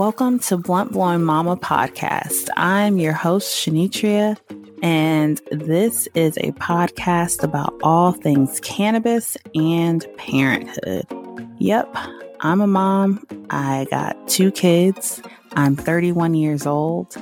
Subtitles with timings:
[0.00, 2.48] Welcome to Blunt Blowin Mama podcast.
[2.56, 4.38] I'm your host, Shanitria,
[4.82, 11.04] and this is a podcast about all things cannabis and parenthood.
[11.58, 11.94] Yep,
[12.40, 13.26] I'm a mom.
[13.50, 15.20] I got two kids.
[15.52, 17.14] I'm 31 years old,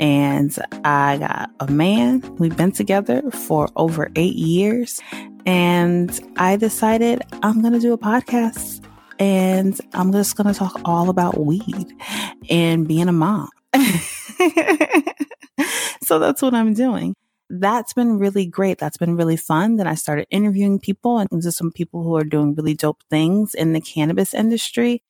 [0.00, 2.22] and I got a man.
[2.38, 5.02] We've been together for over eight years,
[5.44, 8.82] and I decided I'm going to do a podcast
[9.22, 11.92] and I'm just going to talk all about weed
[12.50, 13.48] and being a mom.
[16.02, 17.14] so that's what I'm doing.
[17.48, 18.78] That's been really great.
[18.78, 19.76] That's been really fun.
[19.76, 23.54] Then I started interviewing people and just some people who are doing really dope things
[23.54, 25.02] in the cannabis industry.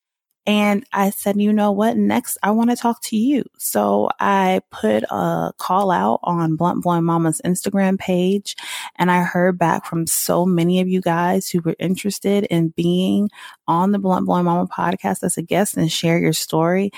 [0.47, 1.97] And I said, you know what?
[1.97, 3.45] Next, I want to talk to you.
[3.59, 8.57] So I put a call out on Blunt Blowin Mama's Instagram page.
[8.97, 13.31] And I heard back from so many of you guys who were interested in being
[13.69, 16.91] on the Blunt Blowin Mama podcast as a guest and share your story.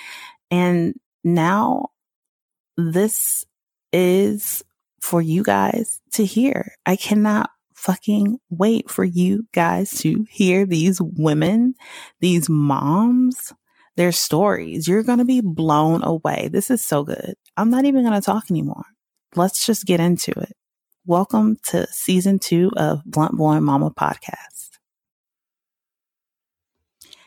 [0.51, 1.91] And now
[2.79, 3.45] this
[3.93, 4.63] is
[5.01, 6.75] for you guys to hear.
[6.87, 7.51] I cannot
[7.85, 11.75] fucking wait for you guys to hear these women,
[12.21, 13.53] these moms,
[13.97, 14.89] their stories.
[14.89, 16.49] You're going to be blown away.
[16.51, 17.35] This is so good.
[17.59, 18.85] I'm not even going to talk anymore.
[19.37, 20.55] Let's just get into it.
[21.05, 24.71] Welcome to season two of Blunt Blowin Mama podcast.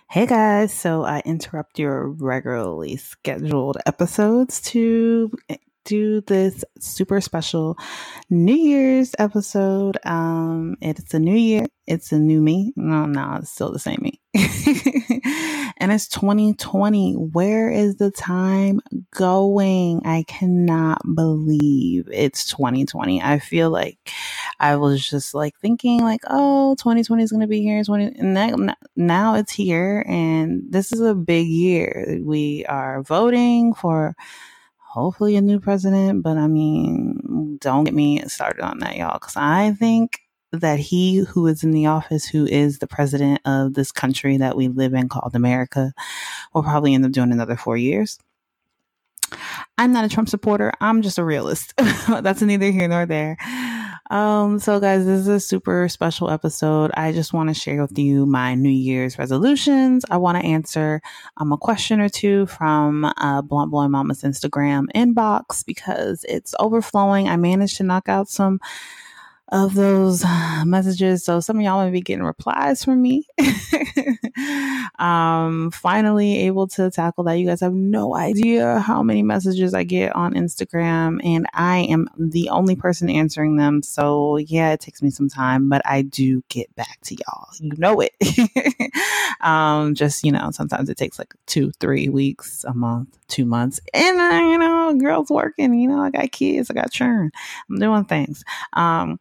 [0.10, 5.30] Hey guys, so I interrupt your regularly scheduled episodes to
[5.88, 7.78] do this super special
[8.30, 9.98] New Year's episode.
[10.06, 11.66] Um, it's a new year.
[11.88, 12.74] It's a new me.
[12.76, 14.22] No, no, it's still the same me.
[15.78, 17.14] and it's 2020.
[17.14, 18.82] Where is the time
[19.16, 20.02] going?
[20.06, 23.22] I cannot believe it's 2020.
[23.22, 23.98] I feel like
[24.60, 27.82] I was just like thinking like, oh, 2020 is going to be here.
[27.82, 30.04] 20 and now it's here.
[30.06, 32.20] And this is a big year.
[32.22, 34.18] We are voting for
[34.98, 36.24] hopefully a new president.
[36.24, 40.20] But I mean, don't get me started on that, y'all, because I think
[40.52, 44.56] that he who is in the office, who is the president of this country that
[44.58, 45.94] we live in called America,
[46.54, 48.18] will probably end up doing another four years.
[49.78, 50.72] I'm not a Trump supporter.
[50.82, 51.74] I'm just a realist.
[52.08, 53.38] That's neither here nor there.
[54.10, 56.92] Um, so guys, this is a super special episode.
[56.96, 60.06] I just want to share with you my New Year's resolutions.
[60.10, 61.02] I want to answer
[61.38, 67.28] um, a question or two from uh, Blunt Blowin Mama's Instagram inbox because it's overflowing.
[67.28, 68.60] I managed to knock out some
[69.50, 70.24] of those
[70.66, 71.24] messages.
[71.24, 73.26] So some of y'all may be getting replies from me.
[75.00, 77.36] um, finally able to tackle that.
[77.36, 82.10] You guys have no idea how many messages I get on Instagram, and I am
[82.18, 83.84] the only person answering them.
[83.84, 87.48] So yeah, it takes me some time, but I do get back to y'all.
[87.60, 88.14] You know it.
[89.42, 93.80] um, just you know, sometimes it takes like two, three weeks, a month, two months,
[93.94, 95.74] and uh, you know, girls working.
[95.74, 97.32] You know, I got kids, I got churn.
[97.70, 98.44] I'm doing things.
[98.74, 99.20] Um,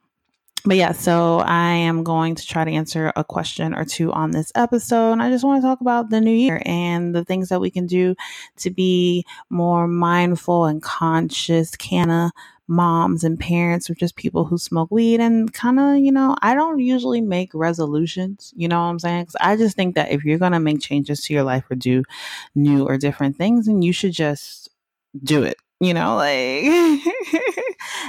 [0.67, 4.33] but yeah, so I am going to try to answer a question or two on
[4.33, 5.13] this episode.
[5.13, 7.71] And I just want to talk about the new year and the things that we
[7.71, 8.17] can do
[8.57, 12.33] to be more mindful and conscious, canna
[12.69, 16.55] moms and parents or just people who smoke weed and kind of, you know, I
[16.55, 19.27] don't usually make resolutions, you know what I'm saying?
[19.27, 21.77] Cause I just think that if you're going to make changes to your life or
[21.77, 22.03] do
[22.57, 24.69] new or different things, then you should just
[25.23, 26.65] do it you know, like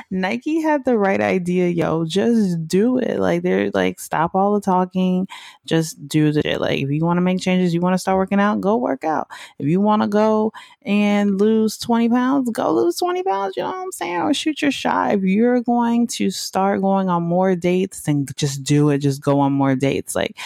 [0.10, 2.06] Nike had the right idea, yo.
[2.06, 3.20] Just do it.
[3.20, 5.28] Like they're like, stop all the talking.
[5.66, 6.62] Just do the shit.
[6.62, 9.04] Like if you want to make changes, you want to start working out, go work
[9.04, 9.28] out.
[9.60, 10.54] If you want to go
[10.84, 13.58] and lose 20 pounds, go lose 20 pounds.
[13.58, 14.22] You know what I'm saying?
[14.22, 15.14] Or shoot your shot.
[15.16, 19.00] If you're going to start going on more dates, then just do it.
[19.00, 20.16] Just go on more dates.
[20.16, 20.38] Like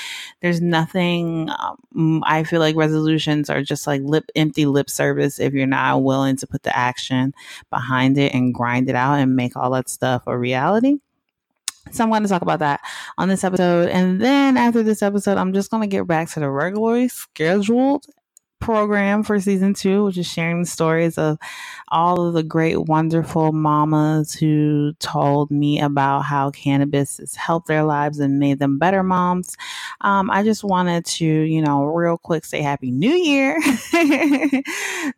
[0.42, 5.54] there's nothing, um, I feel like resolutions are just like lip, empty lip service if
[5.54, 7.34] you're not willing to put the action
[7.70, 10.98] behind it and grind it out and make all that stuff a reality.
[11.92, 12.80] So I'm going to talk about that
[13.18, 13.90] on this episode.
[13.90, 18.06] And then after this episode, I'm just going to get back to the regularly scheduled
[18.62, 21.38] program for season two, which is sharing the stories of
[21.90, 27.84] all of the great, wonderful mamas who told me about how cannabis has helped their
[27.84, 29.58] lives and made them better moms.
[30.00, 33.60] Um, I just wanted to, you know, real quick say Happy New Year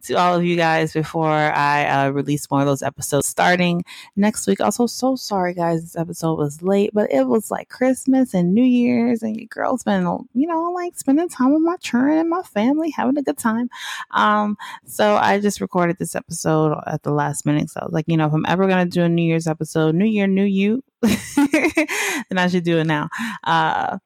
[0.04, 3.84] to all of you guys before I uh, release more of those episodes starting
[4.16, 4.62] next week.
[4.62, 8.64] Also, so sorry, guys, this episode was late, but it was like Christmas and New
[8.64, 10.04] Year's, and your girl's been,
[10.34, 13.70] you know, like spending time with my children and my family, having a good time.
[14.12, 17.70] Um, so I just recorded this episode at the last minute.
[17.70, 19.96] So I was like, you know, if I'm ever gonna do a New Year's episode,
[19.96, 23.10] New Year, New You, then I should do it now.
[23.44, 23.98] Uh,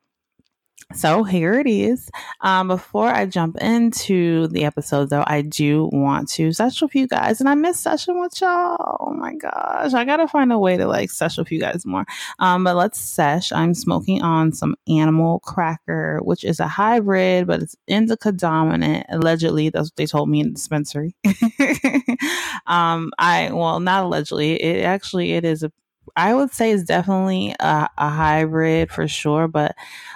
[0.93, 2.09] So here it is.
[2.39, 7.07] Um, before I jump into the episode, though, I do want to sesh with you
[7.07, 8.97] guys, and I miss session with y'all.
[9.01, 12.05] Oh my gosh, I gotta find a way to like sesh with you guys more.
[12.39, 13.51] Um, but let's sesh.
[13.51, 19.05] I'm smoking on some Animal Cracker, which is a hybrid, but it's indica dominant.
[19.09, 21.15] Allegedly, that's what they told me in the dispensary.
[22.65, 24.53] um, I well, not allegedly.
[24.53, 25.71] It actually it is a
[26.15, 29.75] I would say it's definitely a, a hybrid for sure, but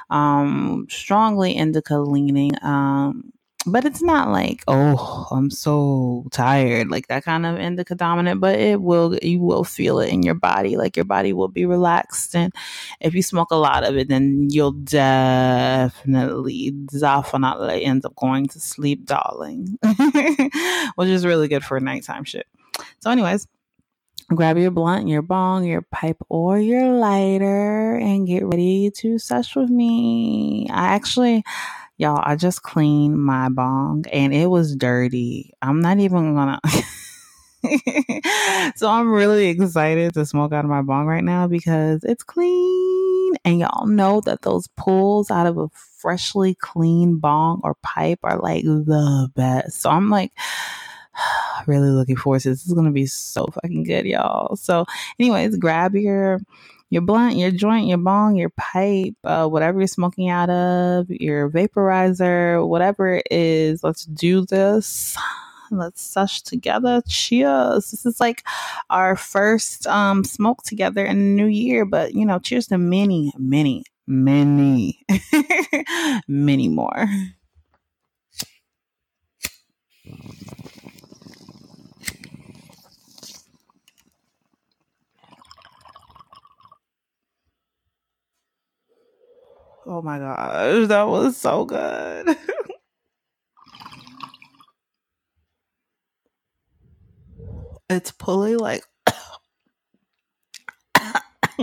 [0.10, 2.52] um, strongly indica leaning.
[2.64, 3.32] Um,
[3.66, 8.60] but it's not like oh i'm so tired like that kind of indica dominant but
[8.60, 12.36] it will you will feel it in your body like your body will be relaxed
[12.36, 12.54] and
[13.00, 18.60] if you smoke a lot of it then you'll definitely definitely end up going to
[18.60, 19.78] sleep darling
[20.96, 22.48] which is really good for nighttime shit
[23.00, 23.48] so anyways
[24.36, 29.56] grab your blunt, your bong, your pipe, or your lighter and get ready to sesh
[29.56, 30.68] with me.
[30.72, 31.44] I actually,
[31.98, 35.54] y'all, I just cleaned my bong and it was dirty.
[35.62, 36.60] I'm not even gonna.
[38.76, 43.34] so I'm really excited to smoke out of my bong right now because it's clean.
[43.46, 45.68] And y'all know that those pulls out of a
[46.00, 49.82] freshly clean bong or pipe are like the best.
[49.82, 50.32] So I'm like,
[51.68, 52.64] really looking forward to this.
[52.64, 54.56] This is gonna be so fucking good, y'all.
[54.56, 54.86] So,
[55.20, 56.40] anyways, grab your
[56.90, 61.50] your blunt, your joint, your bong, your pipe, uh, whatever you're smoking out of, your
[61.50, 63.82] vaporizer, whatever it is.
[63.84, 65.18] Let's do this.
[65.72, 67.02] Let's sush together.
[67.08, 67.92] Cheers.
[67.92, 68.44] This is like
[68.90, 73.32] our first um, smoke together in the new year, but you know, cheers to many,
[73.38, 75.02] many, many,
[76.28, 77.08] many more.
[89.86, 92.38] Oh my gosh, that was so good.
[97.90, 98.84] it's pulling like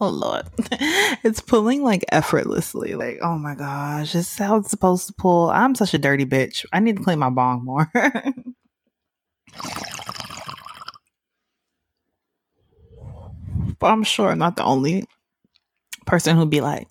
[0.00, 0.46] Oh Lord.
[1.24, 2.94] It's pulling like effortlessly.
[2.94, 4.12] Like, oh my gosh.
[4.12, 5.50] This is how it's supposed to pull.
[5.50, 6.64] I'm such a dirty bitch.
[6.72, 7.90] I need to clean my bong more.
[7.94, 8.04] but
[13.86, 15.06] I'm sure I'm not the only
[16.06, 16.88] person who'd be like,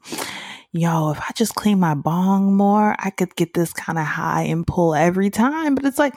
[0.72, 4.44] yo, if I just clean my bong more, I could get this kind of high
[4.44, 5.76] and pull every time.
[5.76, 6.14] But it's like,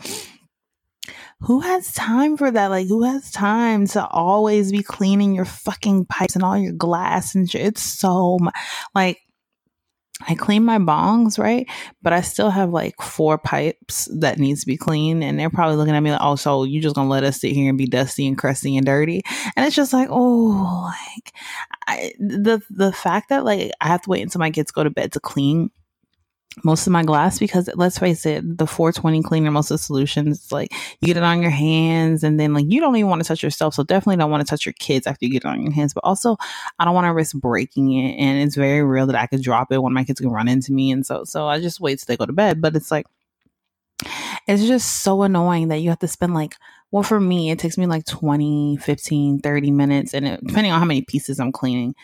[1.40, 2.66] who has time for that?
[2.66, 7.34] Like, who has time to always be cleaning your fucking pipes and all your glass
[7.34, 7.64] and shit?
[7.64, 8.38] It's so
[8.94, 9.18] like,
[10.26, 11.68] I clean my bongs, right?
[12.02, 15.22] But I still have like four pipes that needs to be cleaned.
[15.22, 17.52] And they're probably looking at me like, oh, so you just gonna let us sit
[17.52, 19.22] here and be dusty and crusty and dirty?
[19.56, 21.34] And it's just like, oh, like
[21.86, 24.90] I, the the fact that like I have to wait until my kids go to
[24.90, 25.70] bed to clean
[26.64, 30.50] most of my glass because let's face it, the 420 cleaner, most of the solutions,
[30.52, 33.28] like you get it on your hands and then like you don't even want to
[33.28, 33.74] touch yourself.
[33.74, 35.94] So definitely don't want to touch your kids after you get it on your hands.
[35.94, 36.36] But also
[36.78, 38.16] I don't want to risk breaking it.
[38.16, 40.72] And it's very real that I could drop it when my kids can run into
[40.72, 40.90] me.
[40.90, 42.60] And so so I just wait till they go to bed.
[42.60, 43.06] But it's like
[44.46, 46.56] it's just so annoying that you have to spend like
[46.90, 50.78] well for me it takes me like 20 15 30 minutes and it, depending on
[50.78, 51.94] how many pieces i'm cleaning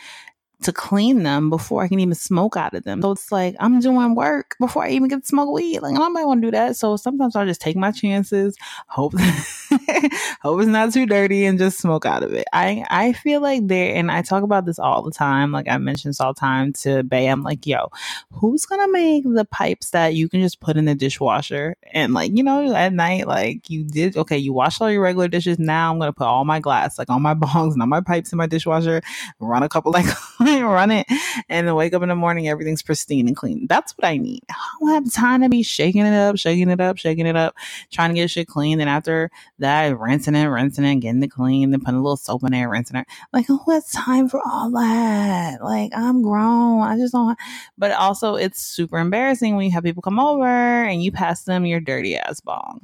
[0.64, 3.02] to clean them before I can even smoke out of them.
[3.02, 5.81] So it's like I'm doing work before I even get to smoke weed.
[5.81, 6.76] Like I might want to do that.
[6.76, 8.56] So sometimes I'll just take my chances,
[8.88, 9.14] hope
[10.42, 12.47] hope it's not too dirty, and just smoke out of it.
[12.52, 15.52] I I feel like there, and I talk about this all the time.
[15.52, 17.26] Like I mentioned this all the time to Bay.
[17.26, 17.90] I'm like, yo,
[18.33, 22.33] who's gonna make the pipes that you can just put in the dishwasher and like
[22.35, 25.59] you know at night, like you did okay, you washed all your regular dishes.
[25.59, 28.33] Now I'm gonna put all my glass, like all my bongs and all my pipes
[28.33, 29.02] in my dishwasher,
[29.38, 30.06] run a couple like
[30.62, 31.06] run it,
[31.49, 33.66] and then wake up in the morning, everything's pristine and clean.
[33.68, 34.42] That's what I need.
[34.50, 37.56] I don't have time to be shaking it up, shaking it up, shaking it up,
[37.92, 38.78] trying to get shit clean.
[38.78, 39.30] Then after
[39.61, 42.68] that, rinsing it, rinsing it, getting it clean, then putting a little soap in there,
[42.70, 43.06] rinsing it.
[43.32, 45.62] Like, who has time for all that?
[45.62, 46.82] Like, I'm grown.
[46.82, 47.38] I just don't.
[47.78, 51.66] But also, it's super embarrassing when you have people come over and you pass them
[51.66, 52.80] your dirty ass bong.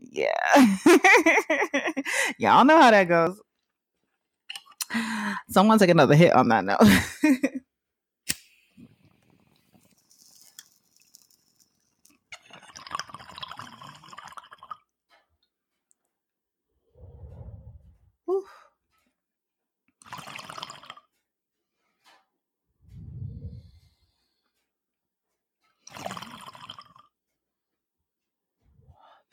[0.00, 0.28] Yeah.
[2.38, 3.40] Y'all know how that goes.
[5.48, 6.80] Someone take another hit on that note.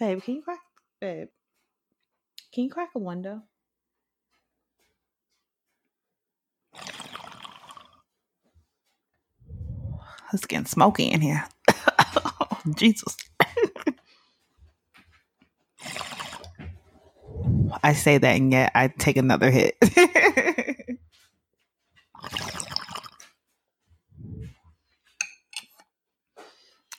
[0.02, 0.60] Babe, can you crack
[1.00, 1.28] babe?
[2.52, 3.44] Can you crack a window?
[10.34, 11.46] It's getting smoky in here.
[12.76, 13.18] Jesus.
[17.84, 19.78] I say that and yet I take another hit.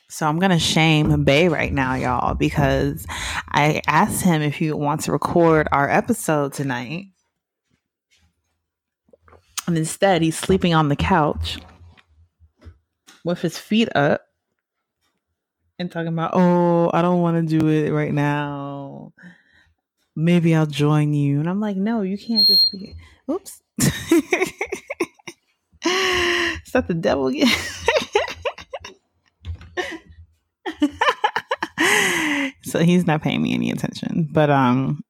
[0.08, 3.06] So I'm gonna shame Bay right now, y'all, because
[3.48, 7.06] I asked him if he wants to record our episode tonight.
[9.66, 11.58] And instead he's sleeping on the couch
[13.24, 14.26] with his feet up
[15.78, 19.12] and talking about, oh, I don't want to do it right now.
[20.14, 21.40] Maybe I'll join you.
[21.40, 22.94] And I'm like, no, you can't just be
[23.30, 23.62] oops.
[23.80, 23.90] Is
[26.72, 27.48] that the devil again?
[32.62, 34.28] so he's not paying me any attention.
[34.30, 35.02] But um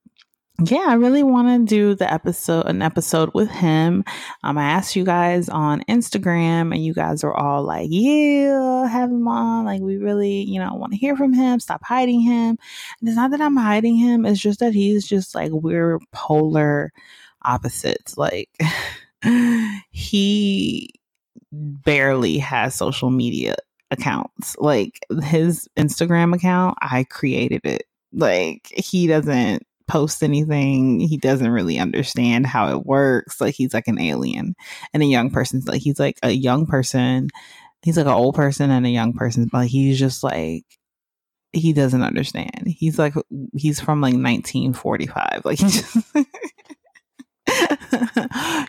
[0.61, 4.03] yeah, I really want to do the episode, an episode with him.
[4.43, 9.09] Um, I asked you guys on Instagram, and you guys are all like, "Yeah, have
[9.09, 11.59] him on." Like, we really, you know, want to hear from him.
[11.59, 12.57] Stop hiding him.
[12.99, 16.93] And it's not that I'm hiding him; it's just that he's just like we're polar
[17.41, 18.15] opposites.
[18.15, 18.49] Like,
[19.91, 20.93] he
[21.51, 23.55] barely has social media
[23.89, 24.55] accounts.
[24.59, 27.85] Like his Instagram account, I created it.
[28.11, 30.99] Like he doesn't post anything.
[30.99, 33.41] He doesn't really understand how it works.
[33.41, 34.55] Like he's like an alien.
[34.93, 37.29] And a young person's like he's like a young person.
[37.81, 40.63] He's like an old person and a young person, but he's just like
[41.51, 42.67] he doesn't understand.
[42.67, 43.13] He's like
[43.55, 45.41] he's from like 1945.
[45.45, 45.93] Like he just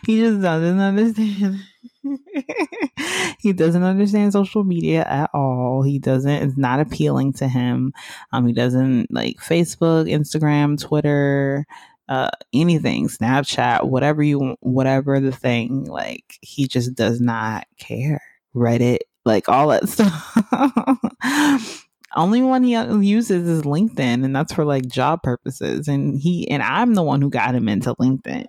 [0.05, 1.59] he just doesn't understand.
[3.39, 5.83] he doesn't understand social media at all.
[5.83, 7.93] He doesn't, it's not appealing to him.
[8.31, 11.65] Um, he doesn't like Facebook, Instagram, Twitter,
[12.07, 18.21] uh, anything, Snapchat, whatever you, whatever the thing, like he just does not care.
[18.55, 21.87] Reddit, like all that stuff.
[22.15, 22.71] Only one he
[23.05, 25.89] uses is LinkedIn, and that's for like job purposes.
[25.89, 28.47] And he and I'm the one who got him into LinkedIn.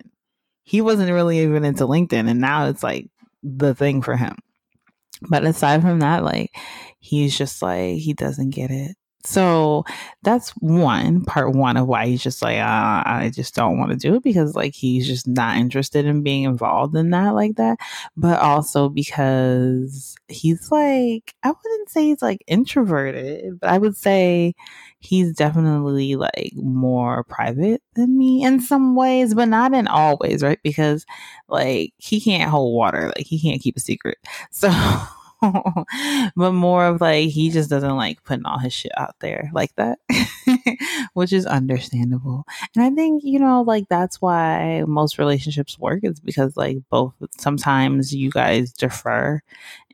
[0.63, 3.09] He wasn't really even into LinkedIn, and now it's like
[3.57, 4.35] the thing for him.
[5.29, 6.51] But aside from that, like
[6.99, 8.95] he's just like he doesn't get it.
[9.27, 9.83] So
[10.23, 13.97] that's one part one of why he's just like, uh, I just don't want to
[13.97, 17.77] do it because like he's just not interested in being involved in that like that.
[18.15, 24.55] But also because he's like, I wouldn't say he's like introverted, but I would say
[24.99, 30.41] he's definitely like more private than me in some ways, but not in all ways,
[30.41, 30.59] right?
[30.63, 31.05] Because
[31.49, 34.17] like he can't hold water, like he can't keep a secret.
[34.51, 34.69] So
[36.35, 39.75] but more of like he just doesn't like putting all his shit out there like
[39.75, 39.99] that,
[41.13, 42.45] which is understandable.
[42.75, 47.13] And I think, you know, like that's why most relationships work is because like both
[47.37, 49.41] sometimes you guys defer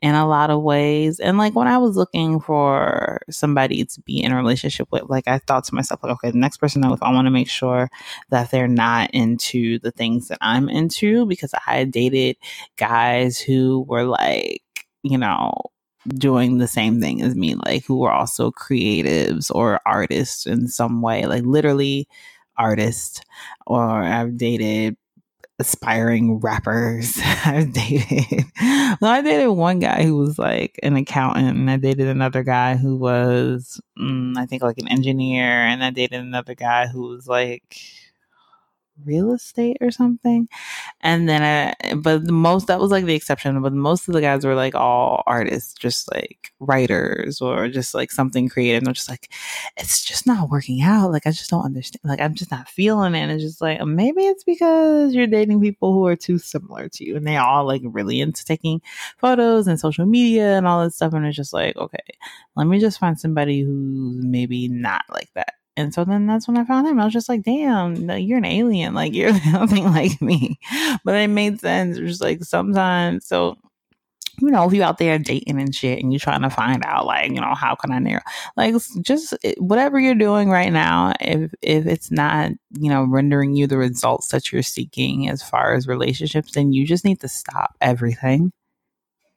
[0.00, 1.20] in a lot of ways.
[1.20, 5.28] And like when I was looking for somebody to be in a relationship with, like
[5.28, 7.88] I thought to myself, like, okay, the next person I I want to make sure
[8.30, 12.36] that they're not into the things that I'm into because I dated
[12.76, 14.63] guys who were like,
[15.04, 15.54] you know,
[16.08, 21.02] doing the same thing as me, like who are also creatives or artists in some
[21.02, 22.08] way, like literally
[22.58, 23.20] artists.
[23.66, 24.96] Or I've dated
[25.58, 27.18] aspiring rappers.
[27.44, 28.44] I've dated,
[29.00, 32.76] well, I dated one guy who was like an accountant, and I dated another guy
[32.76, 37.26] who was, mm, I think, like an engineer, and I dated another guy who was
[37.26, 37.78] like,
[39.04, 40.48] real estate or something.
[41.00, 44.20] And then I, but the most, that was like the exception, but most of the
[44.20, 48.78] guys were like all artists, just like writers or just like something creative.
[48.78, 49.32] And they're just like,
[49.76, 51.10] it's just not working out.
[51.10, 52.00] Like, I just don't understand.
[52.04, 53.18] Like, I'm just not feeling it.
[53.18, 57.04] And it's just like, maybe it's because you're dating people who are too similar to
[57.04, 58.80] you and they all like really into taking
[59.18, 61.12] photos and social media and all this stuff.
[61.12, 61.98] And it's just like, okay,
[62.56, 66.56] let me just find somebody who's maybe not like that and so then that's when
[66.56, 67.00] I found him.
[67.00, 68.94] I was just like, damn, you're an alien.
[68.94, 70.58] Like, you're nothing like me.
[71.04, 71.96] But it made sense.
[71.96, 73.56] It Just like sometimes, so,
[74.40, 77.06] you know, if you out there dating and shit and you're trying to find out,
[77.06, 78.22] like, you know, how can I narrow,
[78.56, 83.56] like, just eh, whatever you're doing right now, if, if it's not, you know, rendering
[83.56, 87.28] you the results that you're seeking as far as relationships, then you just need to
[87.28, 88.52] stop everything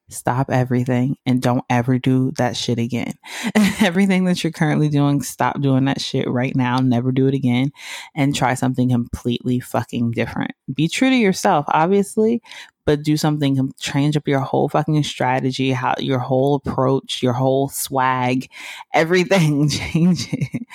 [0.10, 3.14] stop everything and don't ever do that shit again.
[3.82, 6.78] everything that you're currently doing, stop doing that shit right now.
[6.78, 7.72] Never do it again
[8.16, 10.52] and try something completely fucking different.
[10.74, 12.42] Be true to yourself, obviously,
[12.88, 17.68] but do something, change up your whole fucking strategy, how your whole approach, your whole
[17.68, 18.50] swag,
[18.94, 20.66] everything, change it.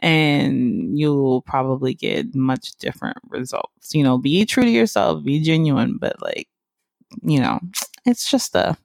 [0.00, 3.94] And you'll probably get much different results.
[3.94, 6.48] You know, be true to yourself, be genuine, but like,
[7.22, 7.60] you know,
[8.10, 8.76] it's just a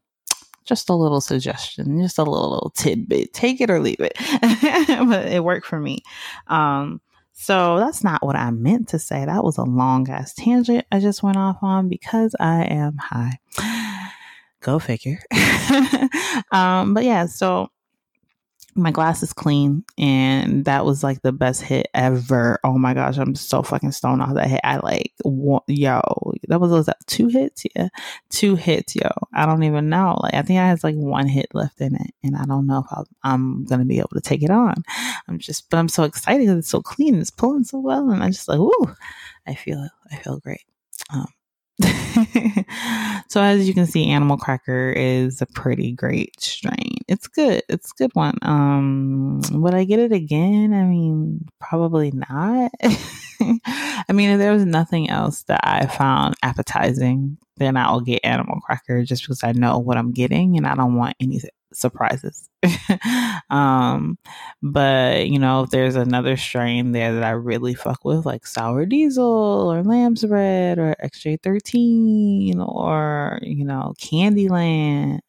[0.66, 3.34] just a little suggestion, just a little, little tidbit.
[3.34, 4.14] Take it or leave it.
[5.08, 6.04] but it worked for me.
[6.48, 7.02] Um,
[7.34, 9.26] so that's not what I meant to say.
[9.26, 13.40] That was a long ass tangent I just went off on because I am high.
[14.62, 15.20] Go figure.
[16.52, 17.70] um, but yeah, so
[18.76, 22.60] my glass is clean and that was like the best hit ever.
[22.64, 24.62] Oh my gosh i'm so fucking stoned off that hit.
[24.64, 25.14] I like
[25.68, 26.02] yo
[26.48, 27.64] that was, was that two hits?
[27.76, 27.88] Yeah
[28.30, 29.10] two hits yo.
[29.34, 30.18] I don't even know.
[30.22, 32.80] Like i think i has like one hit left in it and i don't know
[32.80, 34.76] if i am gonna be able to take it on.
[35.28, 38.22] I'm just but i'm so excited because it's so clean it's pulling so well and
[38.24, 38.96] i just like ooh
[39.48, 40.66] i feel i feel great.
[41.14, 41.28] Um,
[43.28, 46.98] so as you can see, Animal Cracker is a pretty great strain.
[47.08, 47.64] It's good.
[47.68, 48.38] It's a good one.
[48.42, 50.74] Um, would I get it again?
[50.74, 52.72] I mean, probably not.
[52.82, 58.62] I mean, if there was nothing else that I found appetizing, then I'll get Animal
[58.62, 61.42] Cracker just because I know what I'm getting and I don't want any
[61.76, 62.50] surprises.
[63.50, 64.18] um,
[64.62, 68.86] but you know, if there's another strain there that I really fuck with, like sour
[68.86, 75.20] diesel or Lamb's Bread or XJ13 or you know, Candyland,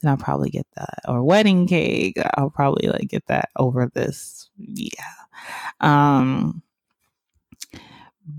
[0.00, 1.00] then I'll probably get that.
[1.08, 4.50] Or wedding cake, I'll probably like get that over this.
[4.56, 4.88] Yeah.
[5.80, 6.62] Um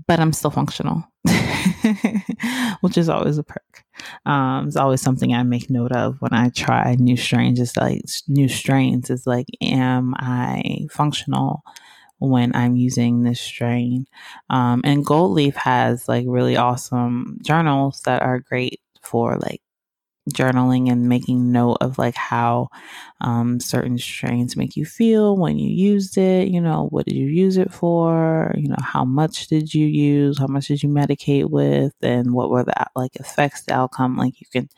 [0.06, 1.04] but I'm still functional,
[2.80, 3.84] which is always a perk.
[4.26, 7.60] Um, it's always something I make note of when I try new strains.
[7.60, 11.62] It's like new strains is like, am I functional
[12.18, 14.06] when I'm using this strain?
[14.50, 19.60] Um, and Gold Leaf has like really awesome journals that are great for like
[20.30, 22.68] journaling and making note of like how
[23.20, 26.48] um, certain strains make you feel when you used it.
[26.48, 28.54] You know, what did you use it for?
[28.56, 30.38] You know, how much did you use?
[30.38, 31.92] How much did you medicate with?
[32.02, 34.16] And what were the like effects, the outcome?
[34.16, 34.68] Like you can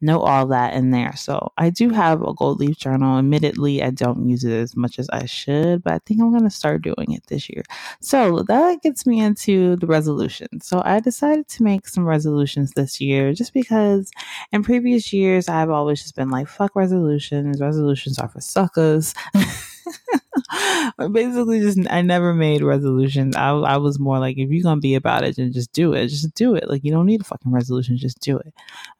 [0.00, 1.14] know all that in there.
[1.16, 3.18] So I do have a gold leaf journal.
[3.18, 6.44] Admittedly, I don't use it as much as I should, but I think I'm going
[6.44, 7.62] to start doing it this year.
[8.00, 10.60] So that gets me into the resolution.
[10.60, 14.10] So I decided to make some resolutions this year just because
[14.52, 17.60] in previous years, I've always just been like, fuck resolutions.
[17.60, 19.14] Resolutions are for suckers.
[21.12, 23.36] basically just I never made resolutions.
[23.36, 26.08] I I was more like if you're gonna be about it, then just do it.
[26.08, 26.68] Just do it.
[26.68, 28.52] Like you don't need a fucking resolution, just do it.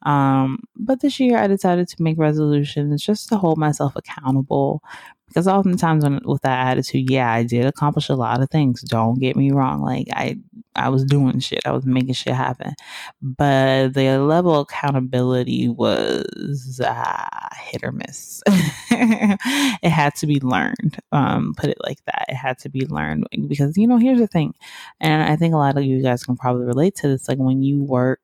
[0.03, 4.83] Um, but this year I decided to make resolutions just to hold myself accountable
[5.29, 8.83] because oftentimes when, with that attitude, yeah, I did accomplish a lot of things.
[8.83, 9.83] Don't get me wrong.
[9.83, 10.39] Like I,
[10.75, 11.61] I was doing shit.
[11.67, 12.75] I was making shit happen.
[13.21, 18.43] But the level of accountability was uh, hit or miss.
[18.47, 20.99] it had to be learned.
[21.13, 22.27] Um, put it like that.
[22.29, 24.55] It had to be learned because, you know, here's the thing.
[25.01, 27.29] And I think a lot of you guys can probably relate to this.
[27.29, 28.21] Like when you work,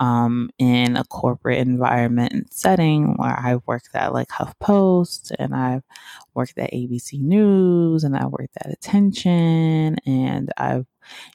[0.00, 5.82] um, in a corporate environment and setting where I've worked at like HuffPost and I've
[6.34, 10.86] worked at ABC News and I worked at Attention and I've,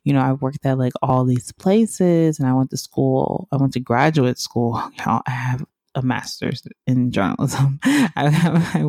[0.03, 3.57] you know, I've worked at like all these places and I went to school, I
[3.57, 4.75] went to graduate school.
[4.99, 5.65] I have
[5.95, 7.79] a master's in journalism.
[7.83, 8.11] I,
[8.73, 8.83] I,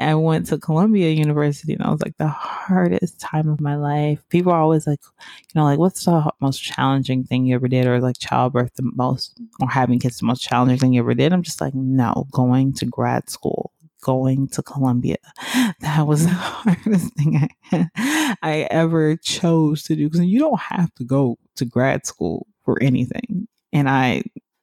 [0.00, 4.22] I went to Columbia University and I was like the hardest time of my life.
[4.28, 7.86] People are always like, you know, like what's the most challenging thing you ever did,
[7.86, 11.32] or like childbirth the most, or having kids the most challenging thing you ever did.
[11.32, 13.72] I'm just like, no, going to grad school.
[14.02, 15.16] Going to Columbia.
[15.80, 20.08] That was the hardest thing I, I ever chose to do.
[20.08, 23.48] Because you don't have to go to grad school for anything.
[23.72, 24.22] And I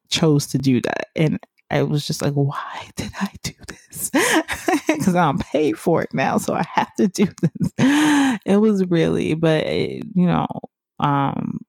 [0.10, 1.08] chose to do that.
[1.16, 1.40] And
[1.70, 4.12] I was just like, why did I do this?
[4.88, 8.40] Because I'm paid for it now, so I have to do this.
[8.46, 10.48] It was really, but it, you know,
[11.00, 11.60] um,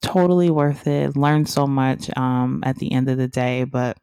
[0.00, 1.16] totally worth it.
[1.16, 3.98] Learned so much um, at the end of the day, but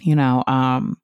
[0.00, 0.96] you know, um,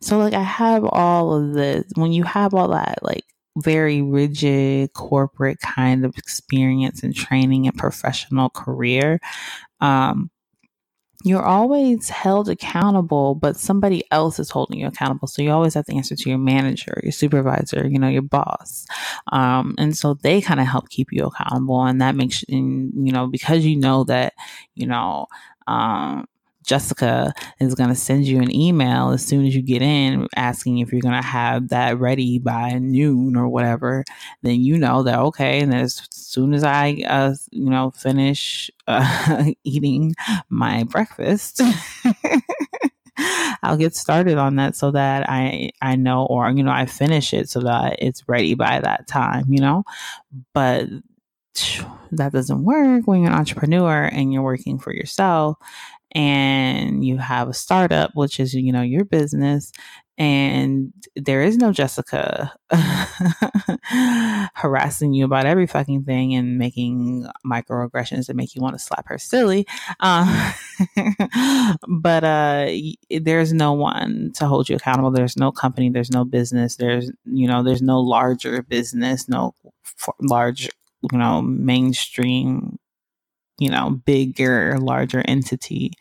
[0.00, 1.84] so like I have all of this.
[1.94, 3.24] When you have all that, like
[3.58, 9.20] very rigid corporate kind of experience and training and professional career,
[9.80, 10.30] um,
[11.24, 15.28] you're always held accountable, but somebody else is holding you accountable.
[15.28, 18.86] So you always have to answer to your manager, your supervisor, you know, your boss.
[19.30, 21.84] Um, and so they kind of help keep you accountable.
[21.84, 24.34] And that makes, you know, because you know that,
[24.74, 25.26] you know,
[25.66, 26.26] um,
[26.62, 30.78] Jessica is going to send you an email as soon as you get in asking
[30.78, 34.04] if you're going to have that ready by noon or whatever,
[34.42, 39.50] then you know that, okay, and as soon as I, uh, you know, finish uh,
[39.64, 40.14] eating
[40.48, 41.60] my breakfast,
[43.62, 47.32] I'll get started on that so that I I know or you know I finish
[47.34, 49.84] it so that it's ready by that time, you know.
[50.54, 50.88] But
[52.12, 55.56] that doesn't work when you're an entrepreneur and you're working for yourself
[56.14, 59.72] and you have a startup, which is, you know, your business,
[60.18, 62.52] and there is no Jessica
[64.54, 69.08] harassing you about every fucking thing and making microaggressions that make you want to slap
[69.08, 69.66] her silly.
[70.00, 70.28] Um,
[71.88, 72.70] but uh,
[73.10, 75.10] there's no one to hold you accountable.
[75.10, 75.88] There's no company.
[75.88, 76.76] There's no business.
[76.76, 79.28] There's you know there's no larger business.
[79.28, 79.54] No
[80.20, 80.68] large
[81.10, 82.78] you know mainstream
[83.58, 85.92] you know bigger larger entity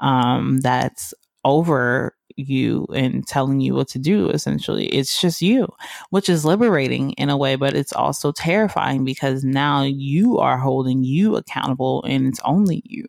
[0.00, 4.86] um, that's over you and telling you what to do essentially.
[4.86, 5.68] It's just you
[6.10, 11.04] which is liberating in a way but it's also terrifying because now you are holding
[11.04, 13.06] you accountable and it's only you.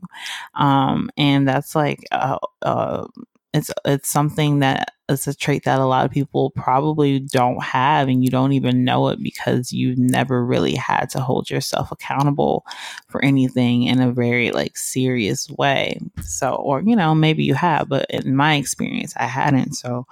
[0.55, 3.05] Um and that's like uh, uh
[3.53, 8.07] it's it's something that is a trait that a lot of people probably don't have
[8.07, 12.65] and you don't even know it because you've never really had to hold yourself accountable
[13.07, 15.99] for anything in a very like serious way.
[16.23, 19.73] So or you know maybe you have but in my experience i hadn't.
[19.73, 20.07] So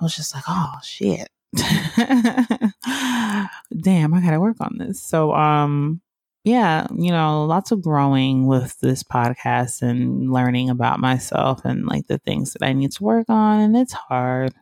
[0.00, 1.28] i was just like oh shit.
[3.80, 5.00] Damn i gotta work on this.
[5.00, 6.00] So um
[6.44, 12.06] yeah, you know, lots of growing with this podcast and learning about myself and like
[12.06, 13.60] the things that I need to work on.
[13.60, 14.52] And it's hard.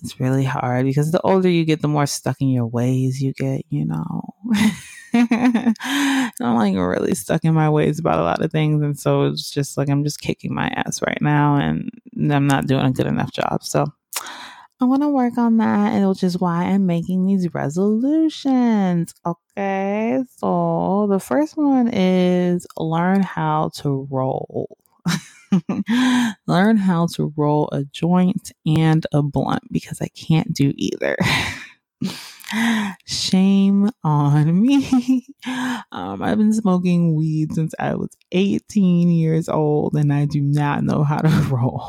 [0.00, 3.32] It's really hard because the older you get, the more stuck in your ways you
[3.32, 4.32] get, you know.
[5.12, 8.80] I'm like really stuck in my ways about a lot of things.
[8.80, 11.90] And so it's just like I'm just kicking my ass right now and
[12.32, 13.64] I'm not doing a good enough job.
[13.64, 13.86] So
[14.80, 19.12] I want to work on that, and which is why I'm making these resolutions.
[19.26, 24.78] Okay, so the first one is learn how to roll.
[26.46, 31.16] learn how to roll a joint and a blunt because I can't do either.
[33.06, 35.26] Shame on me.
[35.92, 40.84] um, I've been smoking weed since I was 18 years old and I do not
[40.84, 41.82] know how to roll.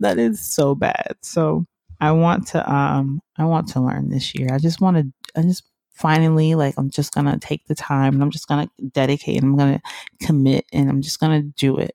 [0.00, 1.16] that is so bad.
[1.22, 1.66] So
[2.00, 4.48] I want to um I want to learn this year.
[4.52, 8.14] I just want to I just finally like I'm just going to take the time
[8.14, 11.42] and I'm just going to dedicate and I'm going to commit and I'm just going
[11.42, 11.94] to do it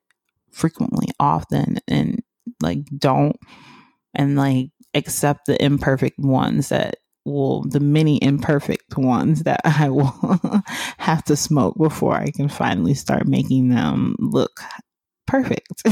[0.52, 2.22] frequently, often and
[2.62, 3.36] like don't
[4.14, 10.62] and like accept the imperfect ones that will the many imperfect ones that I will
[10.98, 14.60] have to smoke before I can finally start making them look
[15.26, 15.82] perfect.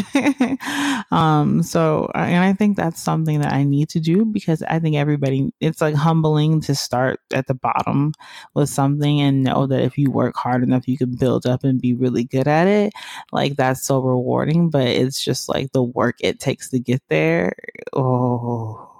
[1.12, 4.96] um, so, and I think that's something that I need to do because I think
[4.96, 8.12] everybody, it's like humbling to start at the bottom
[8.54, 11.80] with something and know that if you work hard enough, you can build up and
[11.80, 12.92] be really good at it.
[13.32, 17.54] Like, that's so rewarding, but it's just like the work it takes to get there.
[17.92, 18.90] Oh,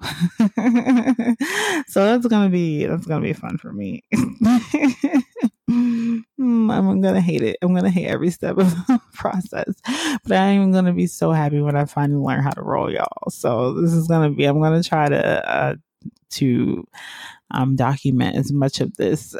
[1.86, 4.02] so that's gonna be that's gonna be fun for me.
[5.70, 6.22] mm,
[6.72, 7.56] I'm gonna hate it.
[7.62, 9.74] I'm gonna hate every step of the process,
[10.24, 13.30] but I am gonna be so happy when I finally learn how to roll, y'all.
[13.30, 14.44] So this is gonna be.
[14.44, 15.74] I'm gonna try to uh,
[16.30, 16.86] to
[17.50, 19.36] um, document as much of this.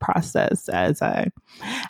[0.00, 1.30] process as I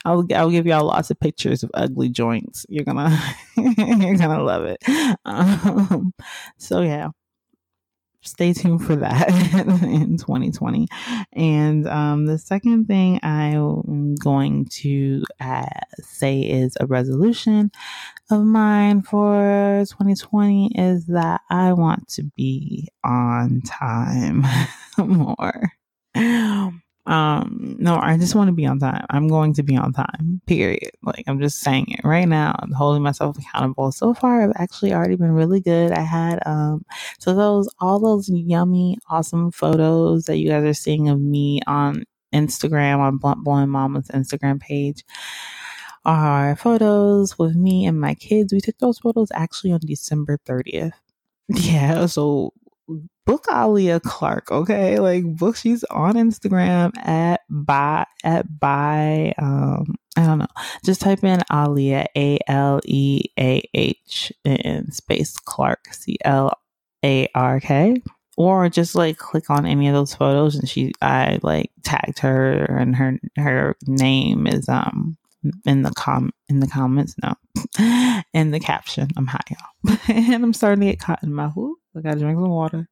[0.05, 2.65] I'll I'll give y'all lots of pictures of ugly joints.
[2.69, 3.19] You're gonna
[3.57, 4.83] you're gonna love it.
[5.25, 6.15] Um,
[6.57, 7.09] so yeah,
[8.27, 9.29] stay tuned for that
[9.83, 10.89] in 2020.
[11.33, 15.67] And um, the second thing I'm going to uh,
[16.01, 17.71] say is a resolution
[18.31, 24.45] of mine for 2020 is that I want to be on time
[24.99, 25.73] more.
[27.07, 29.07] Um, no, I just want to be on time.
[29.11, 30.91] I'm going to be on time, period.
[31.03, 32.57] Like, I'm just saying it right now.
[32.59, 33.93] I'm holding myself accountable.
[33.93, 35.93] So far, I've actually already been really good.
[35.93, 36.85] I had, um,
[37.19, 42.05] so those, all those yummy, awesome photos that you guys are seeing of me on
[42.35, 45.05] Instagram, on Blunt Blowin Mama's Instagram page
[46.07, 48.53] are photos with me and my kids.
[48.53, 50.93] We took those photos actually on December 30th.
[51.49, 52.53] Yeah, so
[53.27, 54.99] book Aleah Clark, okay?
[54.99, 60.47] Like book she's on Instagram at by at by um I don't know.
[60.85, 66.53] Just type in Alia A L E A H in space Clark C L
[67.05, 68.03] A R K.
[68.39, 72.65] Or just like click on any of those photos and she I like tagged her
[72.65, 75.17] and her her name is um
[75.65, 77.35] in the com in the comments no
[78.35, 81.79] in the caption i'm high y'all and i'm starting to get caught in my whoop
[81.97, 82.89] i gotta drink some water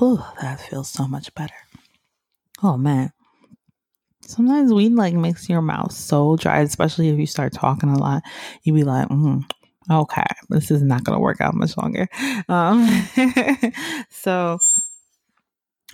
[0.00, 1.54] Oh, that feels so much better.
[2.62, 3.12] Oh man.
[4.22, 8.22] Sometimes weed like makes your mouth so dry, especially if you start talking a lot.
[8.64, 9.44] You be like, mm,
[9.90, 12.08] okay, this is not to work out much longer.
[12.48, 12.88] Um,
[14.10, 14.58] so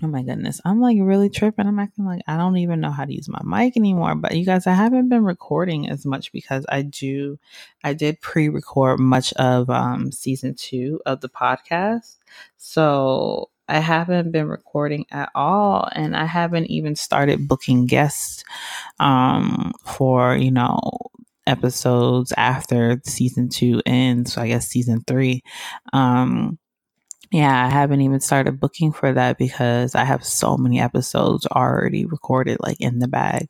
[0.02, 0.60] Oh my goodness.
[0.64, 1.66] I'm like really tripping.
[1.66, 4.16] I'm acting like I don't even know how to use my mic anymore.
[4.16, 7.38] But you guys, I haven't been recording as much because I do,
[7.84, 12.16] I did pre record much of um, season two of the podcast.
[12.56, 15.88] So I haven't been recording at all.
[15.92, 18.44] And I haven't even started booking guests
[19.00, 20.80] um, for, you know,
[21.46, 24.34] episodes after season two ends.
[24.34, 25.42] So I guess season three.
[25.92, 26.58] Um,
[27.30, 32.04] yeah, I haven't even started booking for that because I have so many episodes already
[32.04, 33.48] recorded, like in the bag.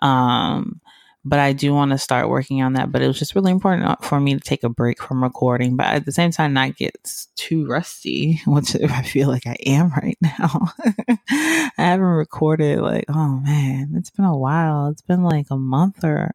[0.00, 0.80] Um,
[1.26, 2.92] but I do want to start working on that.
[2.92, 5.76] But it was just really important uh, for me to take a break from recording,
[5.76, 6.96] but at the same time, not get
[7.34, 10.72] too rusty, which I feel like I am right now.
[11.28, 14.88] I haven't recorded like, oh man, it's been a while.
[14.88, 16.32] It's been like a month or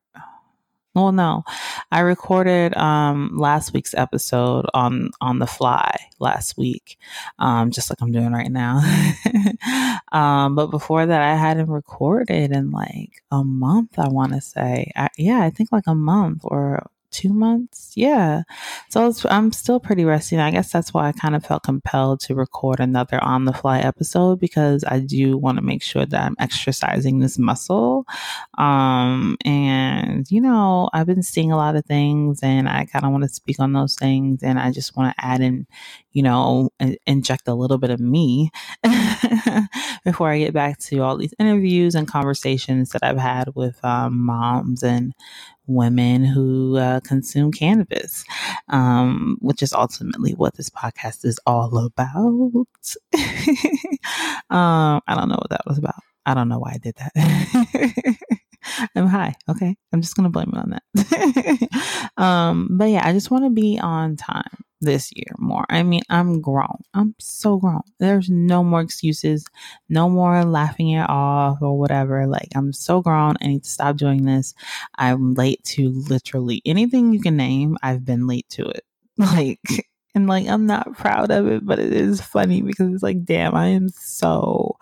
[0.93, 1.43] well, no,
[1.91, 6.97] I recorded um, last week's episode on on the fly last week,
[7.39, 8.81] um, just like I'm doing right now.
[10.11, 13.97] um, but before that, I hadn't recorded in like a month.
[13.97, 17.91] I want to say, I, yeah, I think like a month or two months.
[17.95, 18.43] Yeah.
[18.89, 20.35] So I'm still pretty rusty.
[20.35, 23.53] And I guess that's why I kind of felt compelled to record another on the
[23.53, 28.05] fly episode because I do want to make sure that I'm exercising this muscle.
[28.57, 33.11] Um, and, you know, I've been seeing a lot of things and I kind of
[33.11, 34.41] want to speak on those things.
[34.41, 35.67] And I just want to add in,
[36.13, 36.69] you know,
[37.05, 38.51] inject a little bit of me
[40.03, 44.25] before I get back to all these interviews and conversations that I've had with um,
[44.25, 45.13] moms and
[45.67, 48.25] women who uh, consume cannabis,
[48.69, 52.15] um, which is ultimately what this podcast is all about.
[54.49, 56.01] um, I don't know what that was about.
[56.25, 58.17] I don't know why I did that.
[58.95, 59.35] I'm high.
[59.49, 59.75] Okay.
[59.93, 62.11] I'm just going to blame it on that.
[62.17, 65.65] um, but yeah, I just want to be on time this year more.
[65.69, 66.81] I mean, I'm grown.
[66.93, 67.81] I'm so grown.
[67.99, 69.45] There's no more excuses,
[69.89, 72.25] no more laughing it off or whatever.
[72.27, 73.35] Like, I'm so grown.
[73.41, 74.53] I need to stop doing this.
[74.97, 77.77] I'm late to literally anything you can name.
[77.83, 78.83] I've been late to it.
[79.17, 83.23] Like, and like I'm not proud of it, but it is funny because it's like,
[83.23, 84.77] damn, I am so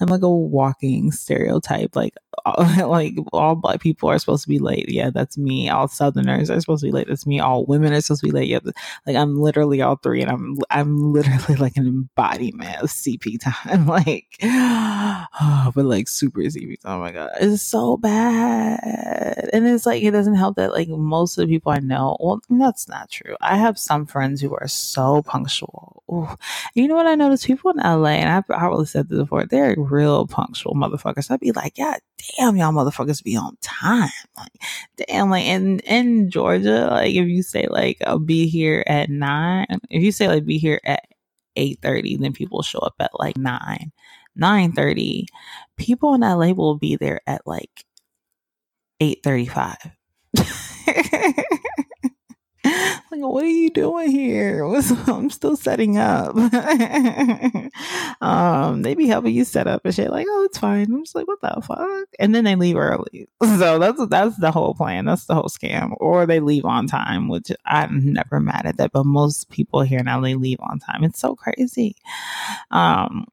[0.00, 1.96] I'm like a walking stereotype.
[1.96, 4.88] Like, all, like all black people are supposed to be late.
[4.88, 5.68] Yeah, that's me.
[5.68, 7.08] All Southerners are supposed to be late.
[7.08, 7.40] That's me.
[7.40, 8.48] All women are supposed to be late.
[8.48, 8.60] Yeah,
[9.06, 13.86] like I'm literally all three, and I'm I'm literally like an embodiment of CP time.
[13.94, 16.92] like, oh, but like super CP time.
[16.92, 19.50] Oh my god, it's so bad.
[19.52, 22.16] And it's like it doesn't help that like most of the people I know.
[22.20, 23.36] Well, that's not true.
[23.40, 26.02] I have some friends who are so punctual.
[26.10, 26.28] Ooh.
[26.74, 27.46] You know what I noticed?
[27.46, 31.30] People in LA, and I've probably said this before, they're real punctual motherfuckers.
[31.30, 31.96] I'd be like, yeah,
[32.38, 34.10] damn, y'all motherfuckers be on time.
[34.36, 34.52] Like,
[34.96, 39.66] damn, like in, in Georgia, like if you say like, I'll be here at nine,
[39.90, 41.04] if you say like be here at
[41.56, 43.92] 8.30, then people show up at like nine,
[44.38, 45.26] 9.30.
[45.76, 47.84] People in LA will be there at like
[49.00, 49.92] 8.35.
[53.10, 54.64] like, what are you doing here?
[55.06, 56.34] I'm still setting up.
[58.20, 60.10] um, they be helping you set up and shit.
[60.10, 60.84] Like, oh, it's fine.
[60.84, 62.08] I'm just like, what the fuck?
[62.18, 63.28] And then they leave early.
[63.42, 65.04] So that's that's the whole plan.
[65.04, 65.94] That's the whole scam.
[65.98, 68.92] Or they leave on time, which I'm never mad at that.
[68.92, 71.04] But most people here now they leave on time.
[71.04, 71.96] It's so crazy.
[72.70, 73.26] Um,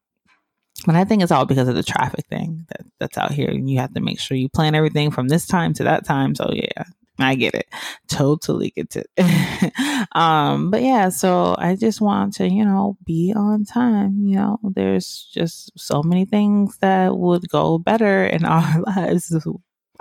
[0.86, 3.48] but I think it's all because of the traffic thing that, that's out here.
[3.48, 6.34] And you have to make sure you plan everything from this time to that time.
[6.34, 6.84] So yeah,
[7.18, 7.66] I get it.
[8.08, 9.08] Totally get it.
[10.12, 14.24] um, but yeah, so I just want to, you know, be on time.
[14.24, 19.34] You know, there's just so many things that would go better in our lives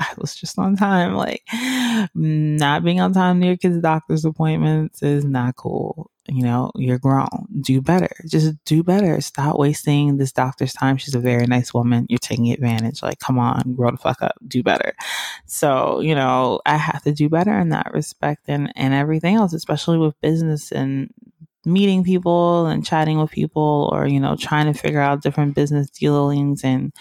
[0.02, 1.14] I was just on time.
[1.14, 1.44] Like,
[2.16, 7.00] not being on time to your kids' doctor's appointments is not cool you know, you're
[7.00, 7.28] grown.
[7.60, 8.10] Do better.
[8.28, 9.20] Just do better.
[9.22, 10.98] Stop wasting this doctor's time.
[10.98, 12.06] She's a very nice woman.
[12.10, 13.02] You're taking advantage.
[13.02, 14.36] Like, come on, grow the fuck up.
[14.48, 14.94] Do better.
[15.46, 19.54] So, you know, I have to do better in that respect and, and everything else,
[19.54, 21.12] especially with business and
[21.66, 25.90] meeting people and chatting with people or, you know, trying to figure out different business
[25.90, 26.94] dealings and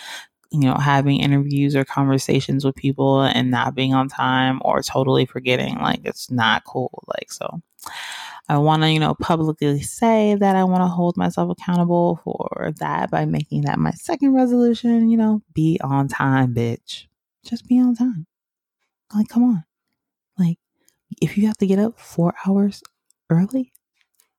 [0.51, 5.25] you know, having interviews or conversations with people and not being on time or totally
[5.25, 5.77] forgetting.
[5.79, 7.05] Like, it's not cool.
[7.07, 7.61] Like, so
[8.49, 12.73] I want to, you know, publicly say that I want to hold myself accountable for
[12.79, 17.07] that by making that my second resolution, you know, be on time, bitch.
[17.45, 18.27] Just be on time.
[19.15, 19.65] Like, come on.
[20.37, 20.59] Like,
[21.23, 22.83] if you have to get up four hours
[23.31, 23.73] early,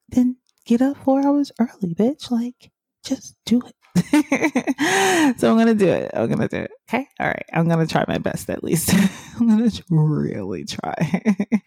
[0.10, 2.30] then get up four hours early, bitch.
[2.30, 2.72] Like,
[3.04, 3.76] just do it.
[5.38, 6.12] so I'm gonna do it.
[6.14, 6.72] I'm gonna do it.
[6.90, 7.08] Okay.
[7.20, 7.46] All right.
[7.54, 8.94] I'm gonna try my best at least.
[9.40, 11.22] I'm gonna really try.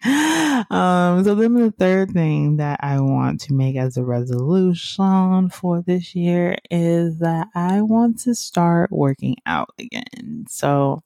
[0.70, 5.82] um, so then the third thing that I want to make as a resolution for
[5.82, 10.46] this year is that I want to start working out again.
[10.48, 11.02] So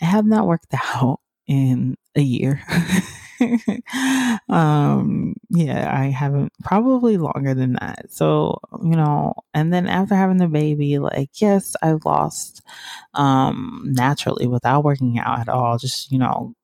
[0.00, 2.62] I have not worked out in a year.
[4.48, 8.06] um, yeah, I haven't probably longer than that.
[8.10, 12.62] So, you know, and then after having the baby, like, yes, I lost,
[13.14, 16.54] um, naturally without working out at all, just, you know,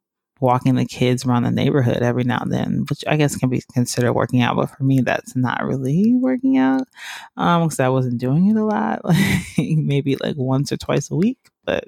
[0.41, 3.63] walking the kids around the neighborhood every now and then, which I guess can be
[3.73, 6.89] considered working out, but for me, that's not really working out.
[7.37, 9.19] Um, cause I wasn't doing it a lot, like
[9.59, 11.85] maybe like once or twice a week, but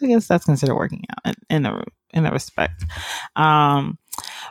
[0.00, 2.84] I guess that's considered working out in, in a in a respect.
[3.34, 3.98] Um,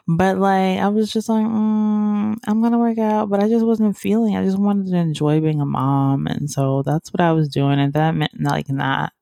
[0.08, 3.98] but like I was just like, mm, I'm gonna work out, but I just wasn't
[3.98, 4.36] feeling.
[4.38, 7.80] I just wanted to enjoy being a mom, and so that's what I was doing,
[7.80, 9.13] and that meant like not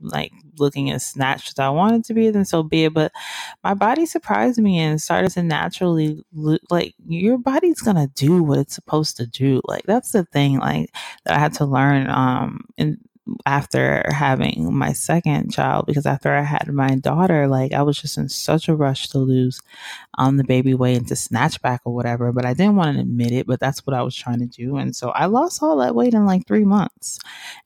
[0.00, 2.94] like looking as snatched as I wanted to be, then so be it.
[2.94, 3.12] But
[3.64, 8.58] my body surprised me and started to naturally look like your body's gonna do what
[8.58, 9.60] it's supposed to do.
[9.64, 10.90] Like that's the thing, like
[11.24, 12.98] that I had to learn um in
[13.46, 18.18] after having my second child because after I had my daughter, like I was just
[18.18, 19.60] in such a rush to lose
[20.18, 23.02] um the baby weight and to snatch back or whatever, but I didn't want to
[23.02, 24.76] admit it, but that's what I was trying to do.
[24.76, 27.18] And so I lost all that weight in like three months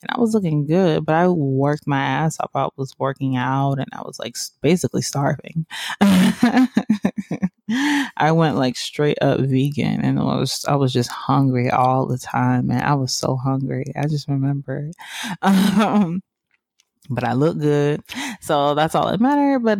[0.02, 2.50] and I was looking good, but I worked my ass off.
[2.54, 5.66] I was working out and I was like basically starving.
[8.16, 12.18] I went like straight up vegan and I was I was just hungry all the
[12.18, 13.84] time and I was so hungry.
[13.96, 14.90] I just remember
[15.42, 16.22] um,
[17.10, 18.02] but I look good.
[18.40, 19.60] So that's all that mattered.
[19.60, 19.78] But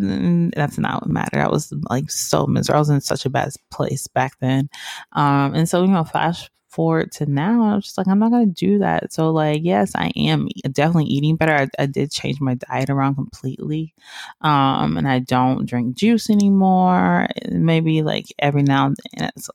[0.55, 1.41] that's not what mattered.
[1.41, 2.77] I was like so miserable.
[2.77, 4.69] I was in such a bad place back then.
[5.13, 8.53] Um, and so, you know, flash forward to now, I'm just like, I'm not going
[8.55, 9.13] to do that.
[9.13, 11.55] So, like, yes, I am definitely eating better.
[11.55, 13.95] I, I did change my diet around completely.
[14.43, 17.29] Um, and I don't drink juice anymore.
[17.51, 19.49] Maybe like every now and then it's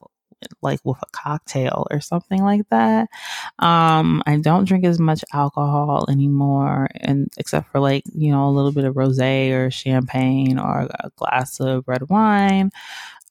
[0.62, 3.10] like with a cocktail or something like that.
[3.60, 8.51] Um, I don't drink as much alcohol anymore, and except for like you know a
[8.51, 12.71] little bit of rosé or champagne or a glass of red wine.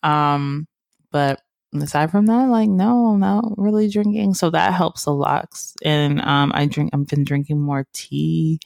[0.02, 0.68] Um,
[1.10, 1.40] but
[1.74, 5.48] aside from that, like no, not really drinking, so that helps a lot.
[5.84, 6.90] And um, I drink.
[6.92, 8.60] I've been drinking more tea,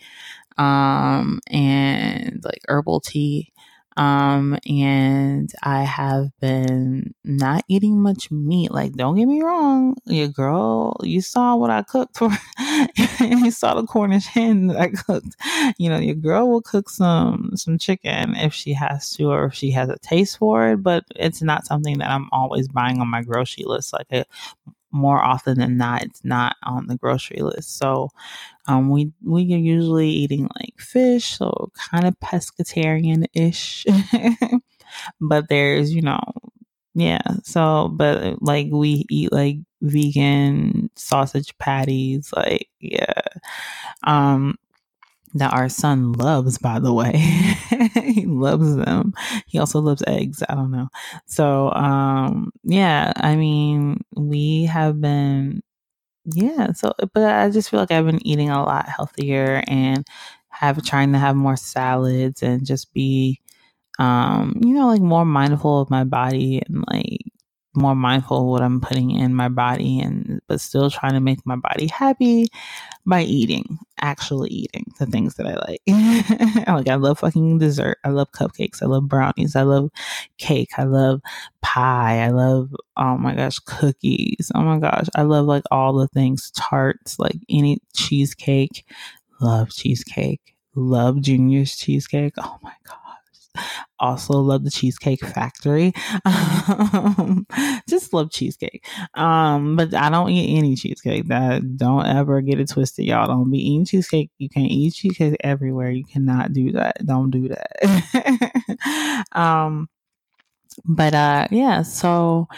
[0.59, 3.53] um, and like herbal tea.
[3.97, 8.73] Um, and I have been not eating much meat.
[8.73, 12.31] Like, don't get me wrong, your girl, you saw what I cooked for,
[13.21, 15.37] you saw the Cornish hen that I cooked.
[15.79, 19.55] You know, your girl will cook some, some chicken if she has to, or if
[19.55, 23.09] she has a taste for it, but it's not something that I'm always buying on
[23.09, 23.93] my grocery list.
[23.93, 24.29] Like, it,
[24.95, 27.79] more often than not, it's not on the grocery list.
[27.79, 28.11] So,
[28.67, 33.87] um, we we are usually eating like fish, so kind of pescatarian ish.
[35.21, 36.21] but there's, you know,
[36.95, 37.23] yeah.
[37.45, 43.23] So, but like we eat like vegan sausage patties, like yeah.
[44.05, 44.59] Um,
[45.35, 47.15] that our son loves, by the way.
[48.13, 49.15] he loves them.
[49.47, 50.43] He also loves eggs.
[50.49, 50.89] I don't know.
[51.27, 55.63] So, um, yeah, I mean, we have been,
[56.27, 56.73] yeah.
[56.73, 60.07] So, but I just feel like I've been eating a lot healthier and
[60.51, 63.41] have trying to have more salads and just be,
[63.99, 67.21] um, you know, like more mindful of my body and like
[67.77, 71.41] more mindful of what I'm putting in my body and but still trying to make
[71.47, 72.47] my body happy
[73.07, 75.83] by eating, actually eating the things that I like.
[75.89, 76.71] Mm-hmm.
[76.75, 77.99] like I love fucking dessert.
[78.05, 78.83] I love cupcakes.
[78.83, 79.57] I love brownies.
[79.57, 79.91] I love
[80.39, 80.71] cake.
[80.79, 81.21] I love
[81.61, 82.21] pie.
[82.21, 84.51] I love oh my gosh, cookies.
[84.55, 85.07] Oh my gosh.
[85.15, 88.87] I love like all the things, tarts, like any cheesecake.
[89.41, 90.55] Love cheesecake.
[90.75, 92.35] Love Junior's cheesecake.
[92.39, 93.04] Oh my god
[93.99, 95.93] also love the Cheesecake Factory.
[96.67, 97.47] Um,
[97.89, 98.87] just love cheesecake.
[99.15, 101.29] Um, but I don't eat any cheesecake.
[101.29, 103.27] That don't ever get it twisted, y'all.
[103.27, 104.31] Don't be eating cheesecake.
[104.39, 105.91] You can't eat cheesecake everywhere.
[105.91, 107.05] You cannot do that.
[107.05, 109.25] Don't do that.
[109.33, 109.89] um,
[110.85, 111.83] but uh, yeah.
[111.83, 112.49] So.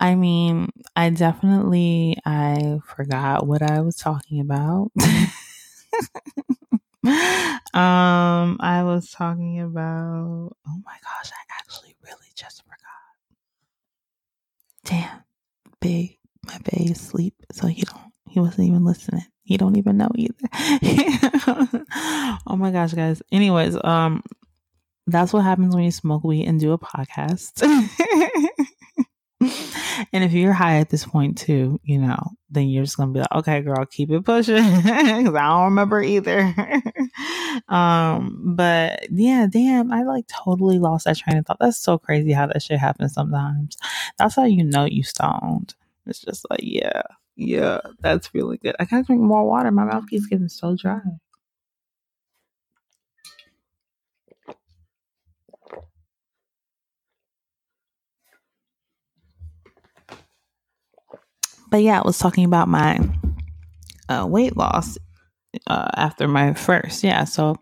[0.00, 4.92] I mean, I definitely I forgot what I was talking about.
[7.04, 10.56] um, I was talking about.
[10.66, 12.78] Oh my gosh, I actually really just forgot.
[14.84, 15.22] Damn,
[15.80, 16.10] babe,
[16.46, 18.12] my babe is asleep, so he don't.
[18.28, 19.24] He wasn't even listening.
[19.42, 20.34] He don't even know either.
[22.46, 23.22] oh my gosh, guys.
[23.32, 24.22] Anyways, um,
[25.06, 27.62] that's what happens when you smoke weed and do a podcast.
[30.12, 32.18] and if you're high at this point too, you know,
[32.50, 36.02] then you're just gonna be like, okay, girl, keep it pushing because I don't remember
[36.02, 36.54] either.
[37.68, 41.58] um, but yeah, damn, I like totally lost that train of thought.
[41.60, 43.76] That's so crazy how that shit happens sometimes.
[44.18, 45.74] That's how you know you stoned.
[46.06, 47.02] It's just like, yeah,
[47.36, 48.74] yeah, that's really good.
[48.80, 49.70] I gotta drink more water.
[49.70, 51.00] My mouth keeps getting so dry.
[61.70, 62.98] But yeah, I was talking about my
[64.08, 64.98] uh, weight loss
[65.66, 67.04] uh, after my first.
[67.04, 67.56] Yeah, so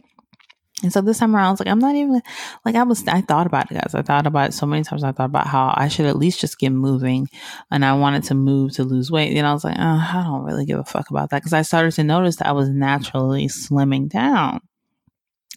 [0.82, 2.20] and so this time around, I was like, I'm not even
[2.66, 3.06] like I was.
[3.08, 3.94] I thought about it, guys.
[3.94, 5.04] I thought about it so many times.
[5.04, 7.28] I thought about how I should at least just get moving,
[7.70, 9.34] and I wanted to move to lose weight.
[9.36, 11.62] And I was like, oh, I don't really give a fuck about that because I
[11.62, 14.60] started to notice that I was naturally slimming down.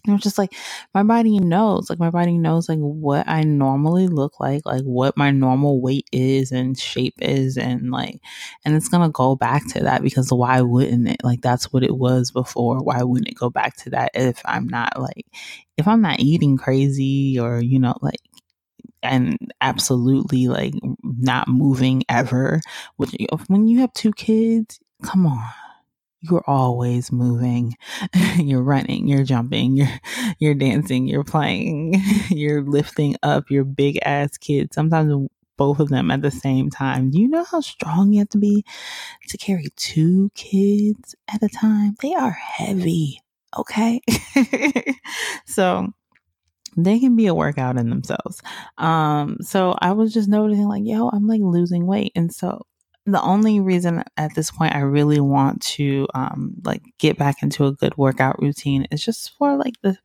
[0.06, 0.54] And I'm just like,
[0.94, 5.18] my body knows, like my body knows like what I normally look like, like what
[5.18, 8.22] my normal weight is and shape is and like
[8.66, 11.18] and it's gonna go back to that because why wouldn't it?
[11.24, 12.80] Like that's what it was before.
[12.84, 15.26] Why wouldn't it go back to that if I'm not like
[15.78, 18.20] if I'm not eating crazy or, you know, like
[19.04, 20.74] and absolutely like
[21.04, 22.62] not moving ever.
[22.98, 23.16] Which
[23.48, 25.44] when you have two kids, come on
[26.22, 27.76] you're always moving.
[28.38, 30.00] you're running, you're jumping, you're
[30.40, 34.74] you're dancing, you're playing, you're lifting up your big ass kid.
[34.74, 37.12] Sometimes both of them at the same time.
[37.12, 38.64] Do you know how strong you have to be
[39.28, 41.96] to carry two kids at a time?
[42.02, 43.22] They are heavy.
[43.58, 44.00] Okay.
[45.46, 45.90] so
[46.78, 48.42] they can be a workout in themselves.
[48.78, 52.14] Um, so I was just noticing like, yo, I'm like losing weight.
[52.16, 52.62] And so
[53.12, 57.66] the only reason at this point I really want to um, like get back into
[57.66, 59.98] a good workout routine is just for like the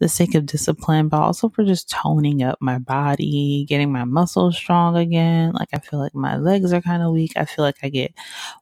[0.00, 4.56] the sake of discipline, but also for just toning up my body, getting my muscles
[4.56, 5.52] strong again.
[5.52, 7.32] Like I feel like my legs are kind of weak.
[7.36, 8.12] I feel like I get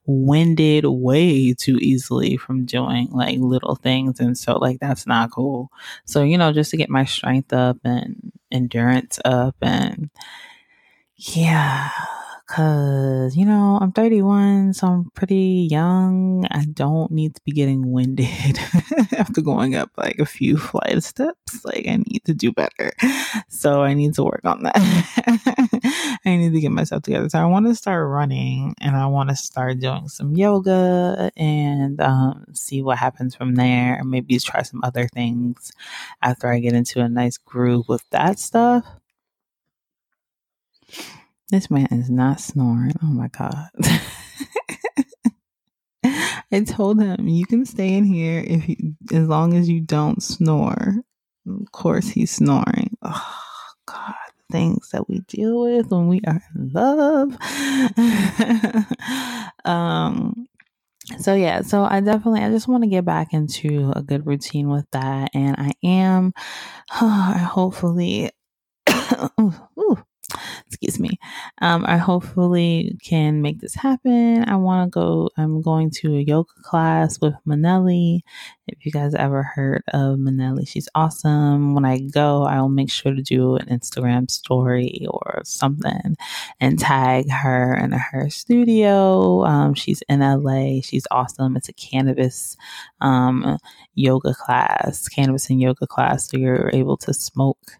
[0.07, 5.71] winded way too easily from doing like little things, and so like that's not cool.
[6.05, 10.11] So you know, just to get my strength up and endurance up and
[11.17, 11.91] yeah
[12.53, 16.47] Cause, you know, I'm 31, so I'm pretty young.
[16.51, 18.59] I don't need to be getting winded
[19.17, 21.65] after going up like a few flight of steps.
[21.65, 22.93] Like, I need to do better.
[23.49, 24.75] So, I need to work on that.
[26.27, 27.31] I need to get myself together.
[27.31, 32.03] So, I want to start running and I want to start doing some yoga and
[32.03, 34.05] um, see what happens from there.
[34.05, 35.73] Maybe try some other things
[36.21, 38.85] after I get into a nice groove with that stuff.
[41.53, 42.95] This man is not snoring.
[43.05, 43.69] Oh my God.
[46.53, 50.21] I told him you can stay in here if you, as long as you don't
[50.23, 50.97] snore.
[51.49, 52.97] Of course, he's snoring.
[53.03, 53.35] Oh
[53.87, 54.15] God,
[54.53, 57.37] things that we deal with when we are in love.
[59.67, 60.35] um.
[61.19, 64.71] So yeah, so I definitely I just want to get back into a good routine
[64.71, 66.35] with that, and I am.
[67.01, 68.31] Oh, hopefully.
[69.41, 69.99] ooh, ooh,
[70.67, 71.19] excuse me.
[71.61, 74.49] Um, I hopefully can make this happen.
[74.49, 78.21] I want to go, I'm going to a yoga class with Manelli.
[78.69, 81.75] If you guys ever heard of Manelli, she's awesome.
[81.75, 86.17] When I go, I'll make sure to do an Instagram story or something
[86.61, 89.45] and tag her in her studio.
[89.45, 90.81] Um, she's in LA.
[90.83, 91.57] She's awesome.
[91.57, 92.57] It's a cannabis
[93.01, 93.59] um,
[93.95, 96.31] yoga class, cannabis and yoga class.
[96.31, 97.73] So you're able to smoke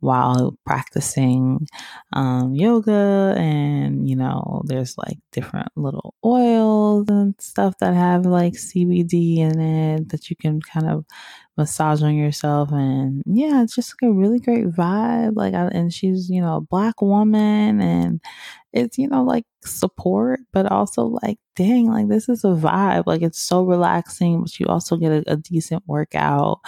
[0.00, 1.66] while practicing
[2.12, 8.52] um, yoga and you know there's like different little oils and stuff that have like
[8.54, 11.04] cbd in it that you can kind of
[11.56, 15.92] massage on yourself and yeah it's just like a really great vibe like I, and
[15.92, 18.20] she's you know a black woman and
[18.72, 23.22] it's you know like support but also like dang like this is a vibe like
[23.22, 26.60] it's so relaxing but you also get a, a decent workout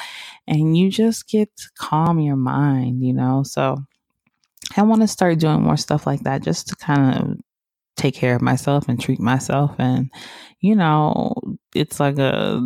[0.47, 3.43] and you just get to calm your mind you know?
[3.45, 3.77] So
[4.77, 7.39] i want to start doing more stuff like that just to kind of
[7.97, 10.11] take care of myself and treat myself and
[10.61, 11.35] you know
[11.75, 12.61] it's like a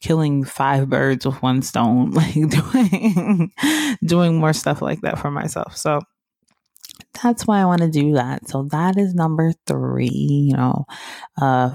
[0.00, 3.52] killing five birds with one stone, like doing
[4.04, 5.76] doing more stuff like that for myself.
[5.76, 6.00] So
[7.22, 8.48] that's why I want to do that.
[8.48, 10.84] So that is number three, you know,
[11.40, 11.74] uh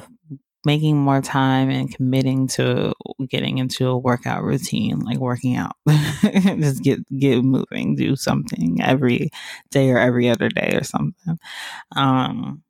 [0.66, 2.94] making more time and committing to
[3.28, 5.76] getting into a workout routine, like working out.
[6.24, 9.30] Just get get moving, do something every
[9.72, 11.38] day or every other day or something.
[11.96, 12.64] Um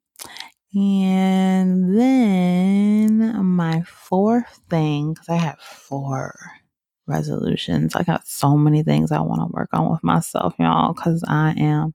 [0.75, 6.35] and then my fourth thing, because I have four
[7.07, 7.95] resolutions.
[7.95, 11.53] I got so many things I want to work on with myself, y'all, because I
[11.57, 11.93] am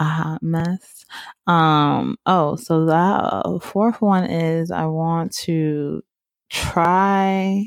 [0.00, 1.04] a hot mess.
[1.46, 6.02] Um, oh, so the fourth one is I want to
[6.50, 7.64] try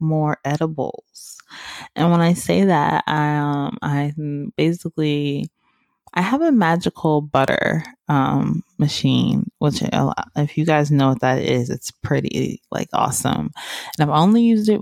[0.00, 1.38] more edibles.
[1.96, 4.12] And when I say that, I um I
[4.56, 5.50] basically
[6.14, 9.82] I have a magical butter um, machine, which
[10.36, 13.50] if you guys know what that is, it's pretty like awesome.
[13.98, 14.80] And I've only used it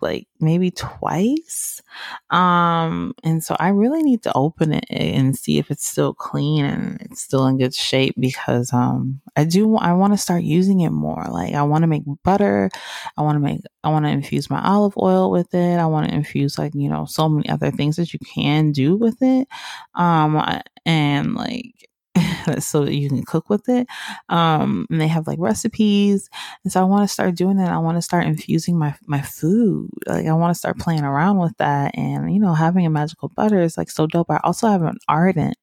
[0.00, 1.82] like maybe twice.
[2.30, 6.64] Um, and so I really need to open it and see if it's still clean
[6.64, 10.80] and it's still in good shape because um I do I want to start using
[10.80, 11.24] it more.
[11.30, 12.70] Like I want to make butter,
[13.16, 15.78] I want to make I want to infuse my olive oil with it.
[15.78, 18.96] I want to infuse like, you know, so many other things that you can do
[18.96, 19.48] with it.
[19.94, 20.42] Um
[20.86, 21.88] and like
[22.58, 23.86] so that you can cook with it.
[24.28, 26.28] Um, and they have like recipes.
[26.64, 27.70] And so I want to start doing that.
[27.70, 29.90] I want to start infusing my, my food.
[30.06, 31.96] Like I want to start playing around with that.
[31.96, 34.30] And, you know, having a magical butter is like so dope.
[34.30, 35.56] I also have an ardent,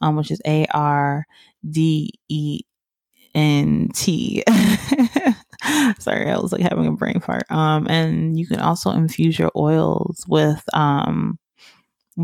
[0.00, 1.26] um, which is A R
[1.68, 2.60] D E
[3.34, 4.42] N T.
[5.98, 7.44] Sorry, I was like having a brain fart.
[7.50, 11.38] Um, and you can also infuse your oils with, um,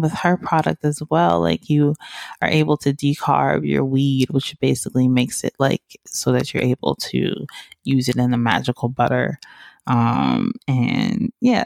[0.01, 1.95] with her product as well, like you
[2.43, 6.95] are able to decarb your weed, which basically makes it like so that you're able
[6.97, 7.47] to
[7.85, 9.39] use it in the magical butter.
[9.87, 11.65] Um, and yeah,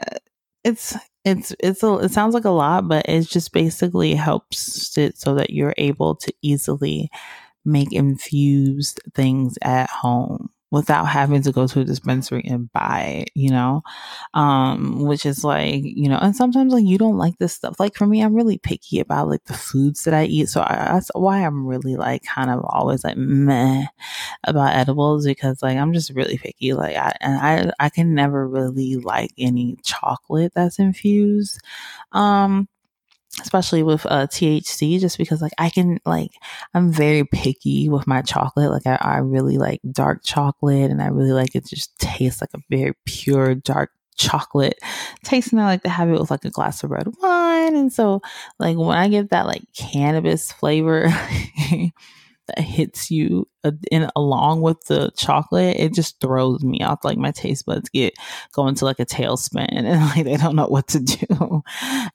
[0.63, 5.17] it's it's it's a, it sounds like a lot, but it just basically helps it
[5.17, 7.09] so that you're able to easily
[7.65, 13.31] make infused things at home without having to go to a dispensary and buy it,
[13.35, 13.81] you know?
[14.33, 17.79] Um, which is like, you know, and sometimes like you don't like this stuff.
[17.79, 20.49] Like for me, I'm really picky about like the foods that I eat.
[20.49, 23.85] So I, that's why I'm really like kind of always like meh
[24.45, 26.73] about edibles because like I'm just really picky.
[26.73, 27.37] Like I, and
[27.79, 31.59] I, I can never really like any chocolate that's infused.
[32.13, 32.67] Um,
[33.39, 36.31] especially with uh, THC, just because like I can like
[36.73, 38.71] I'm very picky with my chocolate.
[38.71, 42.51] Like I, I really like dark chocolate, and I really like it just tastes like
[42.53, 44.77] a very pure dark chocolate
[45.23, 47.75] taste and I like to have it with like a glass of red wine.
[47.75, 48.21] And so
[48.59, 51.07] like when I get that like cannabis flavor
[52.57, 57.03] hits you uh, in along with the chocolate, it just throws me off.
[57.03, 58.13] Like my taste buds get
[58.53, 61.63] going to like a tailspin and like they don't know what to do.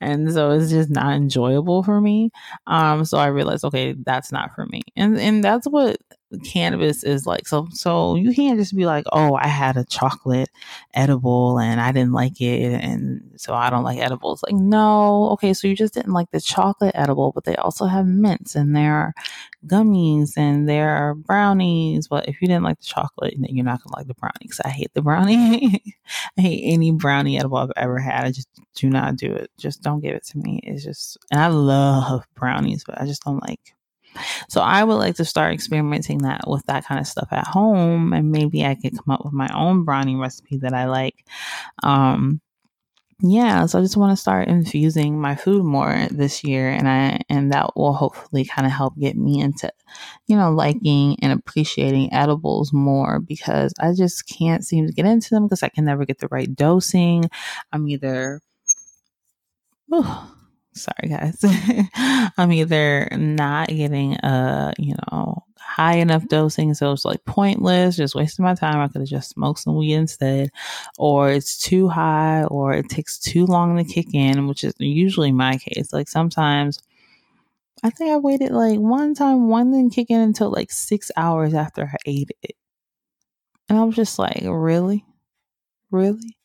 [0.01, 2.31] And so it's just not enjoyable for me.
[2.67, 4.81] Um, so I realized, okay, that's not for me.
[4.95, 5.97] And and that's what
[6.43, 7.47] cannabis is like.
[7.47, 10.49] So so you can't just be like, oh, I had a chocolate
[10.93, 14.43] edible and I didn't like it and so I don't like edibles.
[14.43, 18.05] Like, no, okay, so you just didn't like the chocolate edible, but they also have
[18.05, 19.13] mints and there are
[19.65, 22.07] gummies and there are brownies.
[22.07, 24.59] But if you didn't like the chocolate, then you're not gonna like the brownies.
[24.65, 25.81] I hate the brownie.
[26.37, 28.25] I hate any brownie edible I've ever had.
[28.25, 29.49] I just do not do it.
[29.57, 30.59] Just don't give it to me.
[30.63, 33.73] It's just and I love brownies, but I just don't like
[34.49, 38.13] so I would like to start experimenting that with that kind of stuff at home,
[38.13, 41.25] and maybe I could come up with my own brownie recipe that I like.
[41.83, 42.41] Um,
[43.21, 47.21] yeah, so I just want to start infusing my food more this year, and I
[47.29, 49.71] and that will hopefully kind of help get me into,
[50.27, 55.31] you know, liking and appreciating edibles more because I just can't seem to get into
[55.31, 57.25] them because I can never get the right dosing.
[57.71, 58.39] I'm either.
[60.77, 61.43] Sorry guys.
[62.37, 66.35] I'm either not getting a you know high enough mm-hmm.
[66.35, 69.75] dosing so it's like pointless just wasting my time i could have just smoked some
[69.75, 70.49] weed instead
[70.97, 75.31] or it's too high or it takes too long to kick in which is usually
[75.31, 75.91] my case.
[75.93, 76.81] Like sometimes
[77.83, 81.53] i think i waited like one time one didn't kick in until like six hours
[81.53, 82.55] after i ate it.
[83.69, 85.05] And i was just like really?
[85.91, 86.37] Really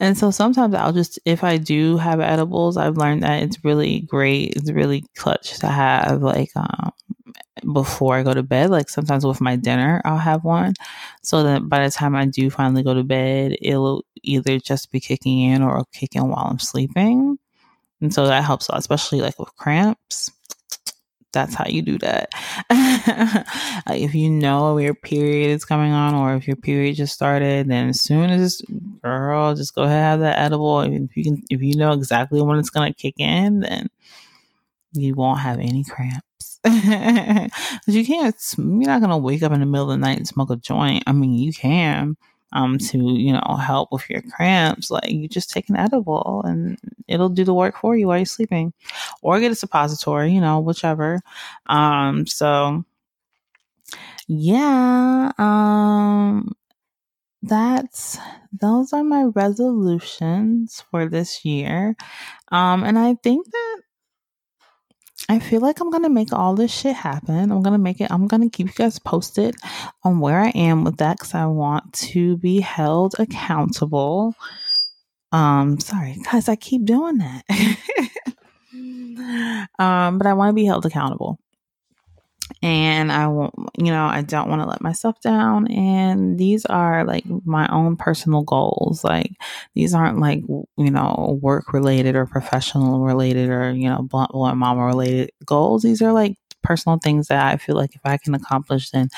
[0.00, 4.00] and so sometimes I'll just, if I do have edibles, I've learned that it's really
[4.00, 4.54] great.
[4.56, 6.92] It's really clutch to have like, um,
[7.72, 8.70] before I go to bed.
[8.70, 10.74] Like sometimes with my dinner, I'll have one.
[11.22, 15.00] So that by the time I do finally go to bed, it'll either just be
[15.00, 17.38] kicking in or kicking while I'm sleeping.
[18.00, 20.30] And so that helps a lot, especially like with cramps
[21.32, 22.30] that's how you do that.
[23.90, 27.90] if you know your period is coming on or if your period just started, then
[27.90, 28.62] as soon as
[29.02, 30.80] girl, just go ahead and have that edible.
[30.80, 33.88] If you can if you know exactly when it's gonna kick in, then
[34.92, 36.60] you won't have any cramps.
[36.64, 40.26] Cause you can't you're not gonna wake up in the middle of the night and
[40.26, 41.04] smoke a joint.
[41.06, 42.16] I mean you can
[42.52, 46.78] um, to you know help with your cramps, like you just take an edible and
[47.08, 48.72] it'll do the work for you while you're sleeping,
[49.22, 51.20] or get a suppository, you know, whichever.
[51.66, 52.84] Um, so
[54.26, 56.52] yeah, um,
[57.42, 58.18] that's
[58.52, 61.96] those are my resolutions for this year,
[62.52, 63.82] um, and I think that
[65.28, 67.52] I feel like I'm gonna make all this shit happen.
[67.52, 68.10] I'm gonna make it.
[68.10, 69.56] I'm gonna keep you guys posted
[70.02, 74.34] on where I am with that because I want to be held accountable.
[75.30, 77.42] Um, sorry, guys, I keep doing that.
[79.78, 81.38] um, but I want to be held accountable
[82.62, 85.68] and I won't, you know, I don't want to let myself down.
[85.68, 89.04] And these are like my own personal goals.
[89.04, 89.32] Like
[89.74, 94.58] these aren't like, you know, work related or professional related or, you know, Blunt Blowin
[94.58, 95.82] Mama related goals.
[95.82, 99.08] These are like personal things that I feel like if I can accomplish, then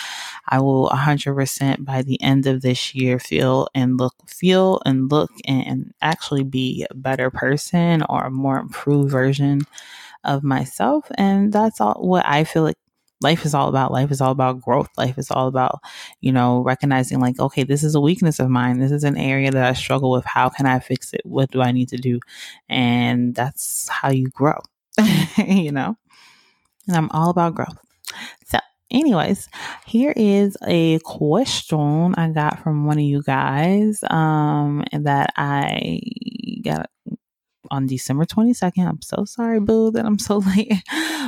[0.49, 5.31] I will 100% by the end of this year feel and look, feel and look
[5.47, 9.63] and actually be a better person or a more improved version
[10.25, 11.07] of myself.
[11.17, 12.77] And that's all what I feel like
[13.21, 14.89] life is all about life is all about growth.
[14.99, 15.81] Life is all about
[16.21, 18.79] you know recognizing like okay this is a weakness of mine.
[18.79, 20.25] This is an area that i struggle with.
[20.25, 21.23] How can i fix it?
[21.25, 22.21] What do i need to do?
[22.69, 24.59] And that's how you grow
[25.39, 25.97] you know?
[26.89, 27.79] And i'm all about growth.
[28.47, 28.59] So
[28.91, 29.49] anyways
[29.87, 36.01] here is a question i got from one of you guys um that i
[36.65, 36.91] got
[37.71, 38.87] on December 22nd.
[38.87, 40.73] I'm so sorry, boo, that I'm so late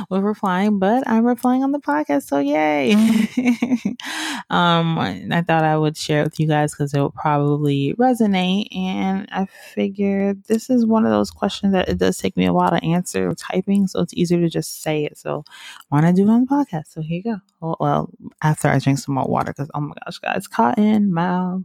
[0.09, 2.23] with replying, but I'm replying on the podcast.
[2.23, 2.93] So yay.
[4.49, 8.75] um, I thought I would share it with you guys because it will probably resonate.
[8.75, 12.53] And I figured this is one of those questions that it does take me a
[12.53, 13.87] while to answer typing.
[13.87, 15.17] So it's easier to just say it.
[15.17, 15.51] So I
[15.89, 16.87] why not do it on the podcast?
[16.87, 17.37] So here you go.
[17.61, 18.09] Well, well
[18.41, 21.63] after I drink some more water, because oh my gosh, guys, cotton mouth.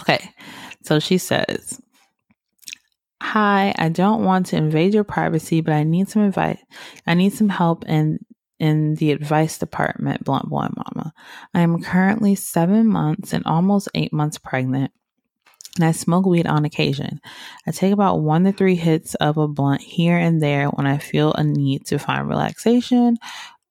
[0.00, 0.30] Okay,
[0.82, 1.80] so she says,
[3.22, 6.58] Hi, I don't want to invade your privacy, but I need some advice.
[7.06, 8.18] I need some help in
[8.60, 11.12] in the advice department, Blunt Blowin Mama.
[11.54, 14.92] I am currently seven months and almost eight months pregnant,
[15.76, 17.20] and I smoke weed on occasion.
[17.66, 20.98] I take about one to three hits of a blunt here and there when I
[20.98, 23.16] feel a need to find relaxation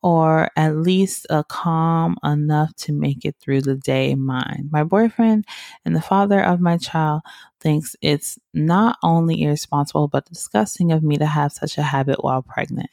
[0.03, 4.69] or at least a calm enough to make it through the day mind.
[4.71, 5.45] My boyfriend
[5.85, 7.21] and the father of my child
[7.61, 12.41] thinks it's not only irresponsible but disgusting of me to have such a habit while
[12.41, 12.89] pregnant.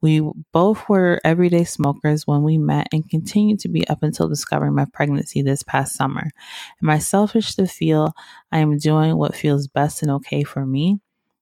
[0.00, 4.74] We both were everyday smokers when we met and continue to be up until discovering
[4.74, 6.30] my pregnancy this past summer.
[6.82, 8.14] Am I selfish to feel
[8.52, 11.00] I am doing what feels best and okay for me?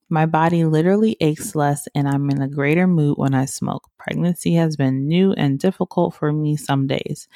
[0.09, 3.89] My body literally aches less and I'm in a greater mood when I smoke.
[3.99, 7.27] Pregnancy has been new and difficult for me some days.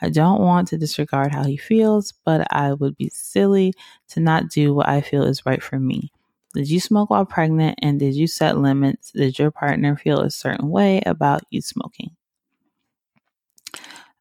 [0.00, 3.74] I don't want to disregard how he feels, but I would be silly
[4.10, 6.12] to not do what I feel is right for me.
[6.54, 9.10] Did you smoke while pregnant and did you set limits?
[9.12, 12.10] Did your partner feel a certain way about you smoking?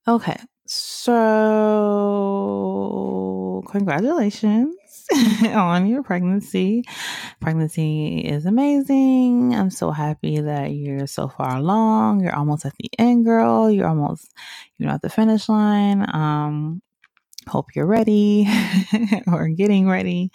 [0.08, 0.38] Okay,
[0.72, 1.14] so
[3.70, 4.76] congratulations.
[5.56, 6.84] on your pregnancy.
[7.40, 9.56] Pregnancy is amazing.
[9.56, 12.22] I'm so happy that you're so far along.
[12.22, 13.72] You're almost at the end, girl.
[13.72, 14.32] You're almost,
[14.78, 16.06] you know, at the finish line.
[16.14, 16.82] Um,
[17.50, 18.48] hope you're ready
[19.28, 20.32] or getting ready.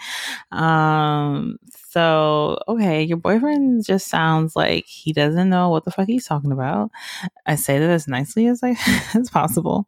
[0.52, 1.58] Um,
[1.94, 6.50] so, okay, your boyfriend just sounds like he doesn't know what the fuck he's talking
[6.50, 6.90] about.
[7.46, 8.74] I say that as nicely as I
[9.14, 9.86] as possible.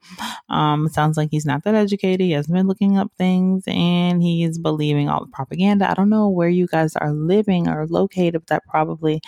[0.49, 2.20] Um, it sounds like he's not that educated.
[2.20, 5.91] He hasn't been looking up things, and he's believing all the propaganda.
[5.91, 9.20] I don't know where you guys are living or located, but that probably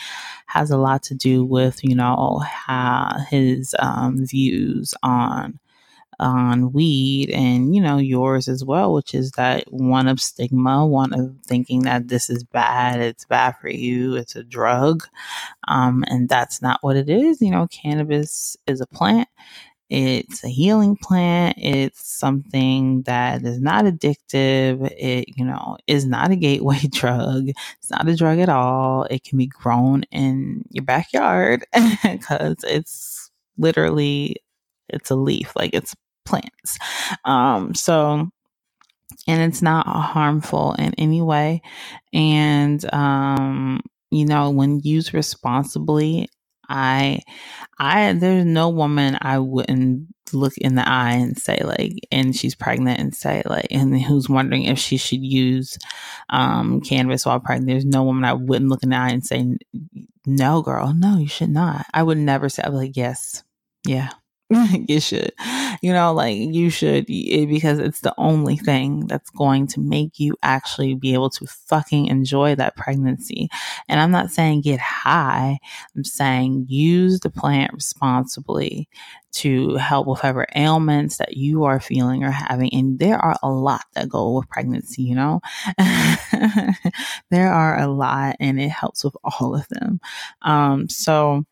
[0.46, 5.58] has a lot to do with you know how his um, views on
[6.20, 11.12] on weed and you know yours as well which is that one of stigma one
[11.14, 15.04] of thinking that this is bad it's bad for you it's a drug
[15.68, 17.40] um, and that's not what it is.
[17.40, 19.28] You know cannabis is a plant.
[19.90, 21.56] It's a healing plant.
[21.58, 24.90] It's something that is not addictive.
[24.98, 27.48] It you know is not a gateway drug.
[27.50, 29.04] It's not a drug at all.
[29.10, 31.64] It can be grown in your backyard
[32.02, 34.36] because it's literally
[34.88, 35.52] it's a leaf.
[35.56, 35.94] Like it's
[36.28, 36.78] plants.
[37.24, 38.28] Um, so,
[39.26, 41.62] and it's not harmful in any way.
[42.12, 46.28] And, um, you know, when used responsibly,
[46.68, 47.20] I,
[47.78, 52.54] I, there's no woman I wouldn't look in the eye and say like, and she's
[52.54, 55.78] pregnant and say like, and who's wondering if she should use,
[56.28, 57.68] um, cannabis while pregnant.
[57.68, 59.56] There's no woman I wouldn't look in the eye and say,
[60.26, 61.86] no, girl, no, you should not.
[61.94, 63.42] I would never say, I'd be like, yes,
[63.86, 64.10] yeah,
[64.88, 65.32] you should.
[65.82, 70.36] you know, like you should because it's the only thing that's going to make you
[70.42, 73.48] actually be able to fucking enjoy that pregnancy.
[73.88, 75.58] And I'm not saying get high.
[75.94, 78.88] I'm saying use the plant responsibly
[79.30, 82.72] to help with whatever ailments that you are feeling or having.
[82.72, 85.40] And there are a lot that go with pregnancy, you know?
[87.30, 90.00] there are a lot and it helps with all of them.
[90.42, 91.44] Um, so,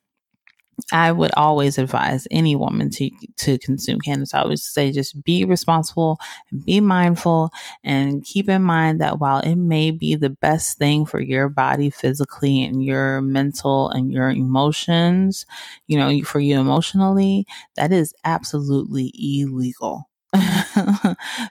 [0.93, 4.34] I would always advise any woman to to consume cannabis.
[4.34, 6.18] I would say just be responsible
[6.64, 7.51] be mindful
[7.82, 11.91] and keep in mind that while it may be the best thing for your body
[11.91, 15.45] physically and your mental and your emotions,
[15.89, 20.09] you know, for you emotionally, that is absolutely illegal.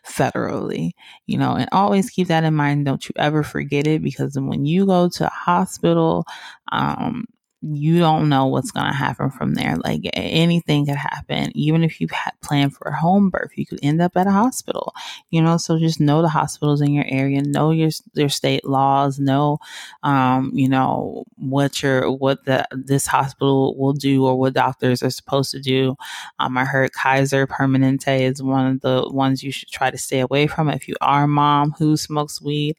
[0.06, 0.92] federally,
[1.26, 2.86] you know, and always keep that in mind.
[2.86, 6.26] Don't you ever forget it because when you go to a hospital,
[6.72, 7.26] um,
[7.74, 9.76] you don't know what's going to happen from there.
[9.78, 11.52] Like anything could happen.
[11.56, 14.32] Even if you had planned for a home birth, you could end up at a
[14.32, 14.94] hospital,
[15.32, 19.20] you know, so just know the hospitals in your area, know your, your state laws,
[19.20, 19.58] know,
[20.04, 25.10] um, you know, what your, what the, this hospital will do or what doctors are
[25.10, 25.96] supposed to do.
[26.40, 30.20] Um, I heard Kaiser Permanente is one of the ones you should try to stay
[30.20, 32.76] away from if you are a mom who smokes weed,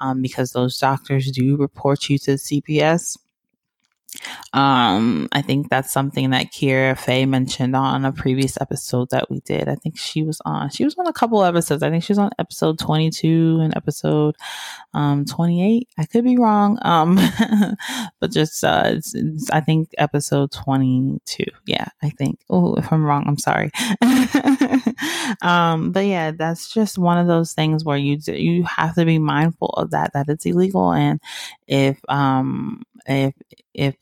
[0.00, 3.18] um, because those doctors do report you to CPS
[4.52, 9.40] um, I think that's something that Kira Faye mentioned on a previous episode that we
[9.40, 9.68] did.
[9.68, 10.70] I think she was on.
[10.70, 11.82] She was on a couple episodes.
[11.82, 14.36] I think she was on episode 22 and episode
[14.92, 15.88] um 28.
[15.98, 16.78] I could be wrong.
[16.82, 17.18] Um,
[18.20, 21.44] but just uh, it's, it's, I think episode 22.
[21.66, 22.40] Yeah, I think.
[22.50, 23.70] Oh, if I'm wrong, I'm sorry.
[25.42, 29.04] um, but yeah, that's just one of those things where you do, you have to
[29.04, 31.20] be mindful of that that it's illegal, and
[31.68, 33.34] if um if
[33.74, 33.96] if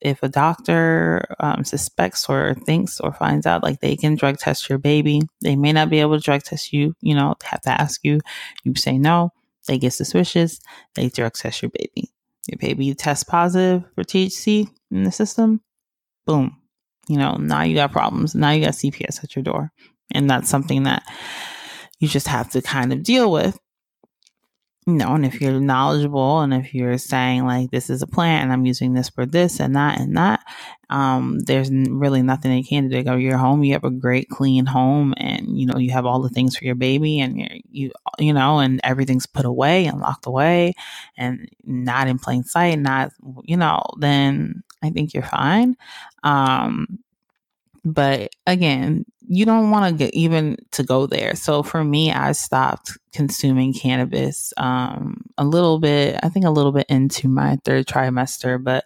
[0.00, 4.68] if a doctor um, suspects or thinks or finds out like they can drug test
[4.68, 7.70] your baby they may not be able to drug test you you know have to
[7.70, 8.18] ask you
[8.64, 9.30] you say no
[9.66, 10.60] they get suspicious
[10.94, 12.10] they drug test your baby.
[12.48, 15.60] Your baby tests positive for thc in the system
[16.24, 16.56] boom
[17.06, 19.70] you know now you got problems now you got cps at your door.
[20.12, 21.04] And that's something that
[21.98, 23.58] you just have to kind of deal with
[24.90, 28.44] you know, and if you're knowledgeable and if you're saying like this is a plant
[28.44, 30.44] and I'm using this for this and that and that,
[30.90, 32.96] um, there's really nothing they can do.
[32.96, 36.04] They go your home, you have a great clean home, and you know you have
[36.04, 40.00] all the things for your baby, and you you know, and everything's put away and
[40.00, 40.74] locked away,
[41.16, 43.12] and not in plain sight, not
[43.44, 45.76] you know, then I think you're fine.
[46.24, 46.98] Um,
[47.84, 51.36] but again, you don't want to get even to go there.
[51.36, 56.72] So for me, I stopped consuming cannabis um, a little bit, I think a little
[56.72, 58.84] bit into my third trimester, but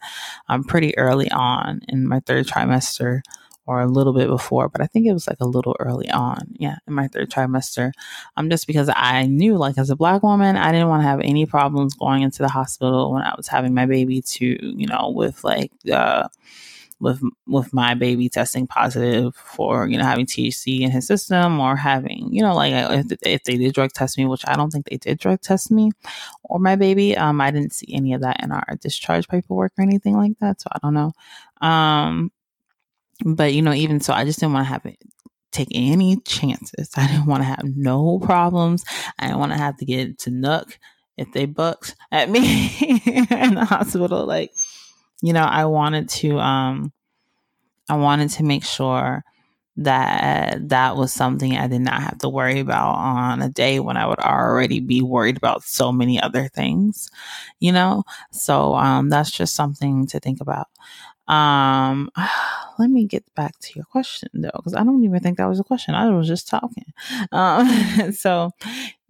[0.49, 3.22] I'm um, pretty early on in my third trimester
[3.66, 6.55] or a little bit before, but I think it was like a little early on.
[6.59, 7.92] Yeah, in my third trimester.
[8.36, 11.20] Um, just because I knew, like, as a black woman, I didn't want to have
[11.20, 15.12] any problems going into the hospital when I was having my baby to, you know,
[15.14, 16.28] with like, uh,
[17.01, 21.76] with with my baby testing positive for you know having THC in his system or
[21.76, 24.86] having you know like if, if they did drug test me, which I don't think
[24.86, 25.90] they did drug test me
[26.45, 27.16] or my baby.
[27.16, 30.61] Um, I didn't see any of that in our discharge paperwork or anything like that,
[30.61, 31.12] so I don't know.
[31.61, 32.32] Um,
[33.24, 34.99] but you know, even so, I just didn't want to have it
[35.55, 36.90] take any chances.
[36.97, 38.84] I didn't want to have no problems.
[39.18, 40.78] I didn't want to have to get to Nook
[41.16, 42.40] if they bucks at me
[43.30, 44.26] in the hospital.
[44.26, 44.53] Like,
[45.25, 46.93] you know, I wanted to um
[47.89, 49.25] I wanted to make sure
[49.77, 53.97] that that was something I did not have to worry about on a day when
[53.97, 57.11] I would already be worried about so many other things,
[57.61, 58.05] you know?
[58.33, 60.68] So um that's just something to think about.
[61.29, 62.11] Um
[62.79, 65.61] let me get back to your question though, because I don't even think that was
[65.61, 65.95] a question.
[65.95, 66.93] I was just talking.
[67.33, 68.53] Um so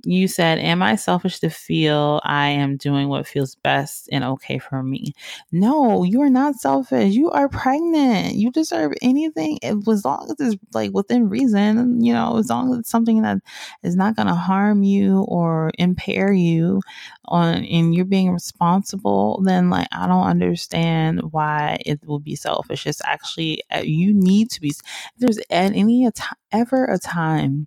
[0.04, 4.58] you said, Am I selfish to feel I am doing what feels best and okay
[4.58, 5.12] for me?
[5.52, 7.14] No, you are not selfish.
[7.14, 8.34] You are pregnant.
[8.34, 12.80] You deserve anything as long as it's like within reason, you know, as long as
[12.80, 13.38] it's something that
[13.82, 16.80] is not going to harm you or impair you
[17.26, 22.86] on and you're being responsible, then like I don't understand why it would be selfish.
[22.86, 24.74] It's actually, uh, you need to be,
[25.18, 26.08] there's at any
[26.52, 27.66] ever a time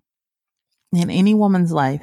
[0.92, 2.02] in any woman's life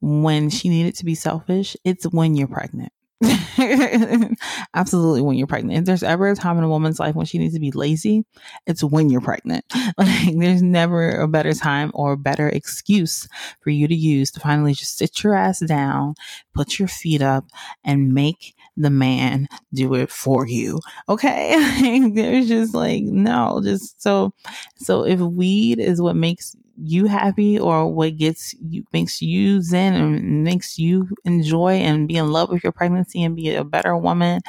[0.00, 2.92] when she needed to be selfish, it's when you're pregnant.
[4.74, 5.78] Absolutely, when you're pregnant.
[5.78, 8.24] If there's ever a time in a woman's life when she needs to be lazy,
[8.66, 9.64] it's when you're pregnant.
[9.98, 13.28] Like, there's never a better time or better excuse
[13.60, 16.14] for you to use to finally just sit your ass down,
[16.54, 17.44] put your feet up,
[17.84, 20.80] and make the man do it for you.
[21.08, 22.10] Okay.
[22.14, 24.32] There's just like, no, just so,
[24.76, 29.94] so if weed is what makes you happy or what gets you, makes you zen
[29.94, 33.96] and makes you enjoy and be in love with your pregnancy and be a better
[33.96, 34.40] woman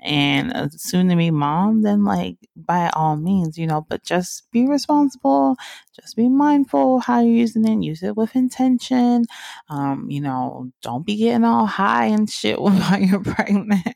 [0.00, 4.50] and a soon to be mom, then like by all means, you know, but just
[4.52, 5.56] be responsible,
[5.98, 9.24] just be mindful how you're using it, use it with intention.
[9.70, 13.86] Um, you know, don't be getting all high and shit while you're pregnant.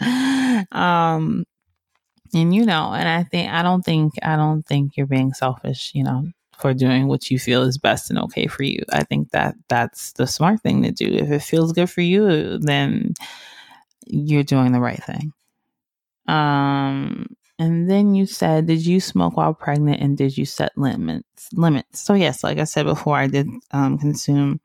[0.72, 1.44] um,
[2.34, 5.92] and you know, and I think I don't think I don't think you're being selfish,
[5.94, 6.26] you know,
[6.60, 8.82] for doing what you feel is best and okay for you.
[8.92, 11.06] I think that that's the smart thing to do.
[11.06, 13.14] If it feels good for you, then
[14.06, 15.32] you're doing the right thing.
[16.26, 17.26] Um
[17.58, 21.48] and then you said, did you smoke while pregnant and did you set limits?
[21.52, 22.00] Limits.
[22.00, 24.60] So yes, like I said before, I did um, consume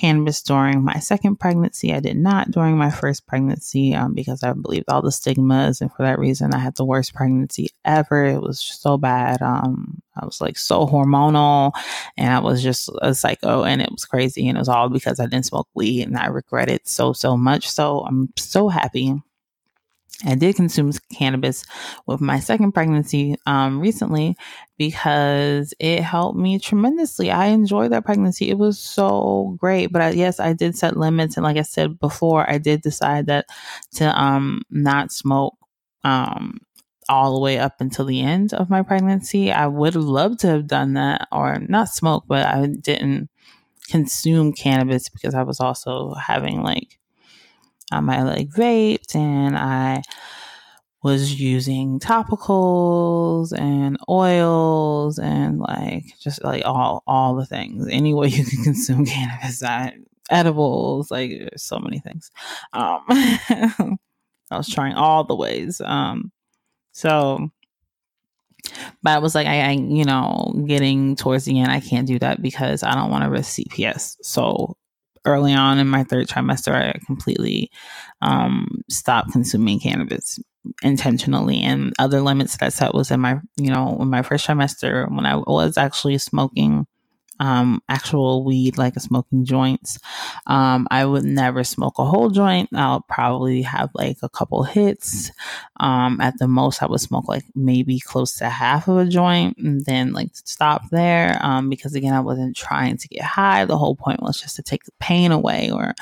[0.00, 1.92] cannabis during my second pregnancy.
[1.92, 5.92] I did not during my first pregnancy um, because I believed all the stigmas, and
[5.92, 8.24] for that reason, I had the worst pregnancy ever.
[8.24, 9.42] It was so bad.
[9.42, 11.72] Um, I was like so hormonal,
[12.16, 15.20] and I was just a psycho, and it was crazy, and it was all because
[15.20, 17.68] I didn't smoke weed, and I regret it so so much.
[17.70, 19.20] So I'm so happy
[20.24, 21.64] I did consume cannabis
[22.06, 24.36] with my second pregnancy um, recently
[24.76, 27.30] because it helped me tremendously.
[27.30, 28.50] I enjoyed that pregnancy.
[28.50, 29.86] It was so great.
[29.92, 31.36] But I, yes, I did set limits.
[31.36, 33.46] And like I said before, I did decide that
[33.94, 35.56] to um, not smoke
[36.04, 36.60] um,
[37.08, 39.50] all the way up until the end of my pregnancy.
[39.50, 43.30] I would have loved to have done that or not smoke, but I didn't
[43.88, 46.99] consume cannabis because I was also having like
[47.90, 50.02] um, I like vaped and I
[51.02, 57.88] was using topicals and oils and like just like all all the things.
[57.88, 59.62] Any way you can consume cannabis,
[60.30, 62.30] edibles, like so many things.
[62.72, 65.80] Um, I was trying all the ways.
[65.80, 66.32] Um,
[66.92, 67.50] so
[69.02, 72.18] but I was like, I, I, you know, getting towards the end, I can't do
[72.18, 74.16] that because I don't want to risk CPS.
[74.22, 74.76] So
[75.24, 77.70] early on in my third trimester, I completely
[78.22, 80.38] um, stopped consuming cannabis
[80.82, 81.60] intentionally.
[81.60, 85.10] And other limits that I set was in my, you know, in my first trimester
[85.14, 86.86] when I was actually smoking
[87.40, 89.98] um, actual weed, like smoking joints.
[90.46, 92.68] Um, I would never smoke a whole joint.
[92.74, 95.32] I'll probably have like a couple hits.
[95.80, 99.56] Um, at the most, I would smoke like maybe close to half of a joint
[99.56, 101.38] and then like stop there.
[101.40, 103.64] Um, because again, I wasn't trying to get high.
[103.64, 105.94] The whole point was just to take the pain away or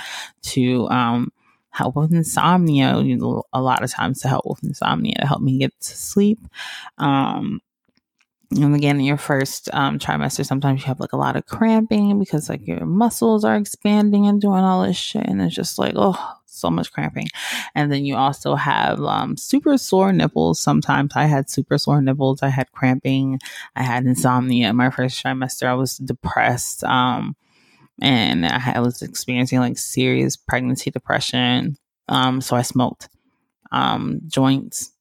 [0.43, 1.33] to, um,
[1.71, 3.01] help with insomnia.
[3.01, 5.97] You know, a lot of times to help with insomnia to help me get to
[5.97, 6.41] sleep.
[6.99, 7.61] Um,
[8.51, 12.19] and again in your first um, trimester sometimes you have like a lot of cramping
[12.19, 15.93] because like your muscles are expanding and doing all this shit and it's just like
[15.97, 17.29] oh so much cramping.
[17.75, 20.61] And then you also have um, super sore nipples.
[20.61, 22.43] Sometimes i had super sore nipples.
[22.43, 23.39] I had cramping.
[23.77, 24.73] I had insomnia.
[24.73, 27.37] My first trimester i was depressed um,
[28.01, 31.77] and I, was experiencing like serious pregnancy depression.
[32.09, 33.09] Um, so i smoked
[33.71, 34.93] um, joints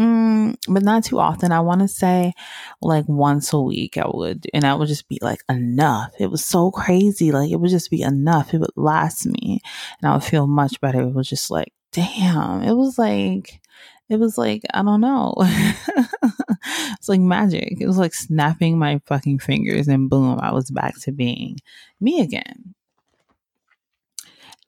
[0.00, 1.52] Mm, but not too often.
[1.52, 2.32] I want to say
[2.80, 6.12] like once a week I would, and that would just be like enough.
[6.18, 7.32] It was so crazy.
[7.32, 8.54] Like it would just be enough.
[8.54, 9.60] It would last me
[10.00, 11.02] and I would feel much better.
[11.02, 12.62] It was just like, damn.
[12.62, 13.60] It was like,
[14.08, 15.34] it was like, I don't know.
[15.38, 17.78] it's like magic.
[17.78, 21.58] It was like snapping my fucking fingers and boom, I was back to being
[22.00, 22.74] me again.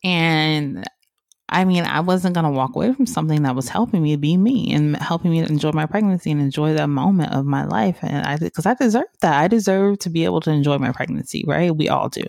[0.05, 0.85] And
[1.53, 4.37] I mean, I wasn't going to walk away from something that was helping me be
[4.37, 7.99] me and helping me enjoy my pregnancy and enjoy that moment of my life.
[8.03, 9.35] And I, because I deserve that.
[9.35, 11.77] I deserve to be able to enjoy my pregnancy, right?
[11.77, 12.25] We all do.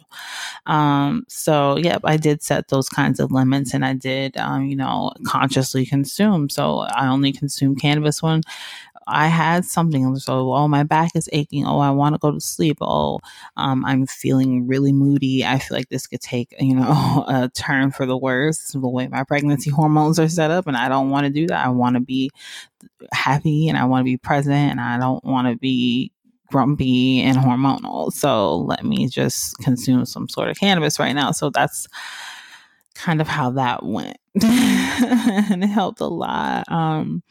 [0.65, 4.75] Um, so, yep, I did set those kinds of limits and I did, um, you
[4.75, 6.49] know, consciously consume.
[6.49, 8.41] So I only consume cannabis when
[9.07, 10.15] I had something.
[10.17, 11.65] So, oh, my back is aching.
[11.65, 12.77] Oh, I want to go to sleep.
[12.81, 13.19] Oh,
[13.57, 15.45] um, I'm feeling really moody.
[15.45, 19.07] I feel like this could take, you know, a turn for the worse the way
[19.07, 20.67] my pregnancy hormones are set up.
[20.67, 21.65] And I don't want to do that.
[21.65, 22.31] I want to be
[23.11, 26.11] happy and I want to be present and I don't want to be
[26.47, 28.11] grumpy and hormonal.
[28.11, 31.31] So let me just consume some sort of cannabis right now.
[31.31, 31.87] So that's
[32.93, 34.17] kind of how that went.
[34.43, 36.71] and it helped a lot.
[36.71, 37.23] Um,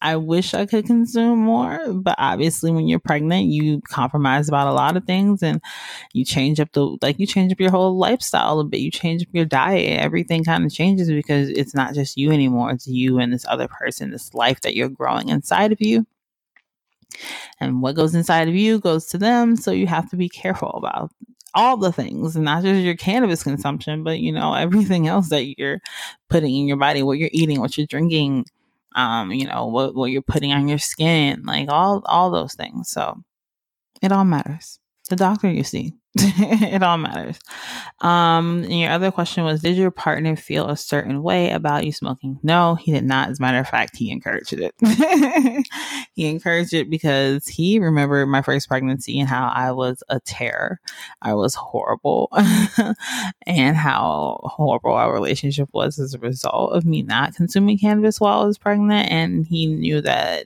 [0.00, 4.72] I wish I could consume more, but obviously when you're pregnant, you compromise about a
[4.72, 5.60] lot of things and
[6.12, 8.80] you change up the like you change up your whole lifestyle a bit.
[8.80, 10.00] You change up your diet.
[10.00, 12.70] Everything kind of changes because it's not just you anymore.
[12.70, 16.06] It's you and this other person, this life that you're growing inside of you.
[17.60, 20.70] And what goes inside of you goes to them, so you have to be careful
[20.70, 21.10] about
[21.54, 25.58] all the things, and not just your cannabis consumption, but you know, everything else that
[25.58, 25.80] you're
[26.28, 28.46] putting in your body, what you're eating, what you're drinking,
[28.94, 32.90] um, you know, what, what you're putting on your skin, like all, all those things.
[32.90, 33.22] So
[34.02, 34.78] it all matters.
[35.08, 37.38] The doctor you see, it all matters.
[38.02, 41.92] Um, and your other question was, did your partner feel a certain way about you
[41.92, 42.38] smoking?
[42.42, 43.30] No, he did not.
[43.30, 44.74] As a matter of fact, he encouraged it.
[46.12, 50.80] he encouraged it because he remembered my first pregnancy and how I was a terror.
[51.22, 52.28] I was horrible
[53.46, 58.40] and how horrible our relationship was as a result of me not consuming cannabis while
[58.42, 59.10] I was pregnant.
[59.10, 60.44] And he knew that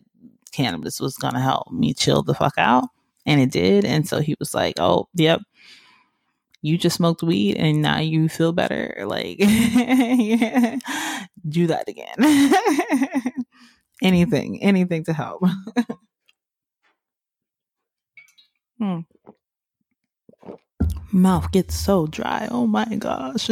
[0.52, 2.84] cannabis was going to help me chill the fuck out
[3.26, 3.84] and it did.
[3.84, 5.40] And so he was like, "Oh, yep,
[6.66, 9.04] you just smoked weed and now you feel better.
[9.06, 9.46] Like, do
[11.68, 12.16] that again.
[14.02, 15.44] anything, anything to help."
[18.80, 18.98] hmm.
[21.12, 22.48] Mouth gets so dry.
[22.50, 23.48] Oh my gosh.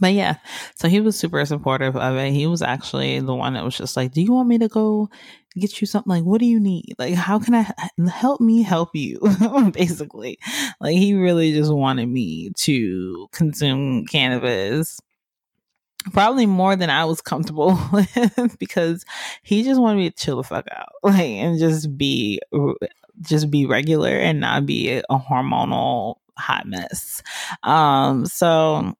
[0.00, 0.38] but yeah,
[0.74, 2.32] so he was super supportive of it.
[2.32, 5.10] He was actually the one that was just like, "Do you want me to go
[5.60, 6.10] get you something?
[6.10, 6.94] Like, what do you need?
[6.98, 7.72] Like, how can I
[8.10, 9.20] help me help you?"
[9.72, 10.38] Basically,
[10.80, 15.00] like he really just wanted me to consume cannabis
[16.12, 19.04] probably more than I was comfortable with because
[19.42, 22.40] he just wanted me to chill the fuck out, like, and just be
[23.20, 27.22] just be regular and not be a hormonal hot mess.
[27.62, 28.94] Um, so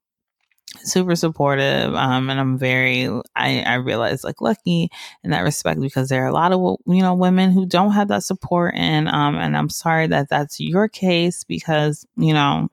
[0.79, 4.89] super supportive um and i'm very i i realize like lucky
[5.23, 8.09] in that respect because there are a lot of you know women who don't have
[8.09, 12.68] that support and um and i'm sorry that that's your case because you know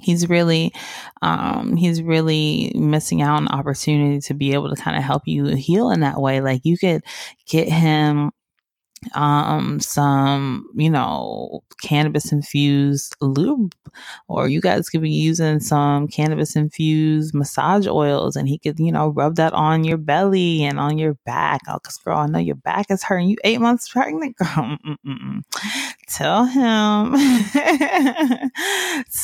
[0.00, 0.72] he's really
[1.22, 5.46] um he's really missing out on opportunity to be able to kind of help you
[5.46, 6.40] heal in that way.
[6.40, 7.02] Like you could
[7.46, 8.30] get him
[9.14, 13.74] um some you know cannabis infused lube
[14.28, 18.92] or you guys could be using some cannabis infused massage oils and he could you
[18.92, 21.60] know rub that on your belly and on your back.
[21.68, 23.28] Oh cuz girl I know your back is hurting.
[23.28, 24.48] You 8 months pregnant girl.
[24.86, 25.42] Mm-mm-mm.
[26.06, 27.12] tell him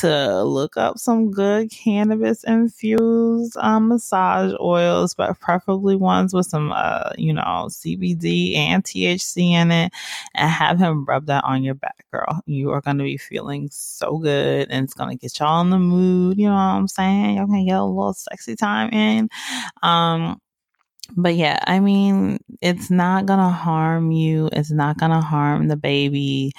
[0.01, 6.73] to look up some good cannabis infused um, massage oils but preferably ones with some
[6.73, 9.93] uh you know CBD and THC in it
[10.35, 12.41] and have him rub that on your back, girl.
[12.47, 15.71] You are going to be feeling so good and it's going to get y'all in
[15.71, 16.39] the mood.
[16.39, 17.37] You know what I'm saying?
[17.37, 19.29] Y'all can get a little sexy time in.
[19.83, 20.41] Um,
[21.17, 24.49] but yeah, I mean, it's not gonna harm you.
[24.53, 26.53] It's not gonna harm the baby.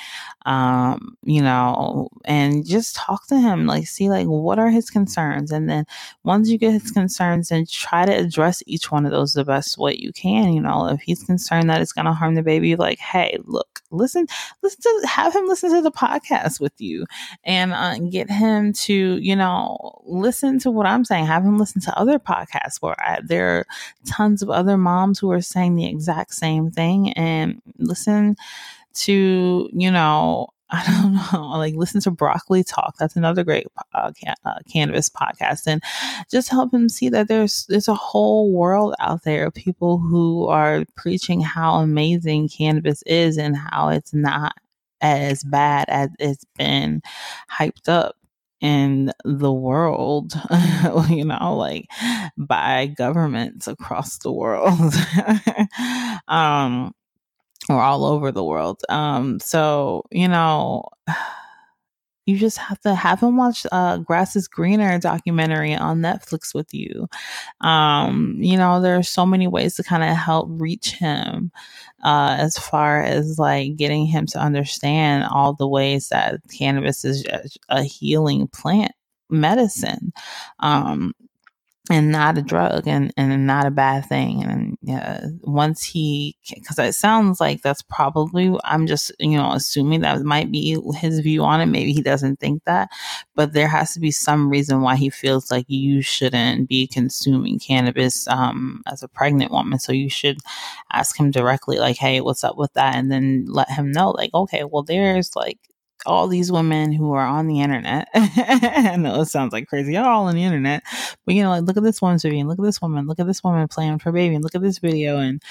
[0.46, 5.52] Um, you know, and just talk to him, like see like what are his concerns.
[5.52, 5.86] And then
[6.24, 9.78] once you get his concerns, then try to address each one of those the best
[9.80, 10.54] way you can.
[10.54, 14.28] You know, if he's concerned that it's gonna harm the baby, like, hey, look, listen,
[14.62, 17.06] listen to have him listen to the podcast with you
[17.44, 21.26] and uh, get him to, you know, listen to what I'm saying.
[21.26, 23.66] Have him listen to other podcasts where I, there are
[24.06, 28.36] tons tons of other moms who are saying the exact same thing and listen
[28.94, 32.96] to, you know, I don't know, like listen to Broccoli Talk.
[32.98, 35.82] That's another great uh, can- uh, cannabis podcast, and
[36.30, 40.48] just help him see that there's there's a whole world out there of people who
[40.48, 44.56] are preaching how amazing cannabis is and how it's not
[45.02, 47.02] as bad as it's been
[47.52, 48.16] hyped up
[48.66, 50.34] in the world,
[51.10, 51.88] you know, like
[52.38, 54.94] by governments across the world,
[56.28, 56.94] um,
[57.70, 58.82] or all over the world.
[58.90, 60.86] Um, so, you know,
[62.26, 66.74] you just have to have him watch uh, Grass is Greener documentary on Netflix with
[66.74, 67.08] you.
[67.62, 71.52] Um, you know, there are so many ways to kind of help reach him
[72.04, 77.26] uh, as far as like getting him to understand all the ways that cannabis is
[77.70, 78.94] a healing plant
[79.30, 80.12] medicine.
[80.60, 81.14] Um,
[81.92, 84.44] and not a drug and, and not a bad thing.
[84.44, 90.02] And yeah, once he, because it sounds like that's probably, I'm just, you know, assuming
[90.02, 91.68] that might be his view on it.
[91.68, 92.90] Maybe he doesn't think that,
[93.36, 97.60] but there has to be some reason why he feels like you shouldn't be consuming
[97.60, 99.78] cannabis um, as a pregnant woman.
[99.78, 100.40] So you should
[100.92, 102.96] ask him directly, like, hey, what's up with that?
[102.96, 105.60] And then let him know, like, okay, well, there's like,
[106.06, 108.08] all these women who are on the internet.
[108.14, 110.84] I know it sounds like crazy, Y'all on the internet,
[111.26, 113.28] but you know, like look at this woman's video, look at this woman, look at
[113.28, 115.42] this woman playing for baby, and look at this video, and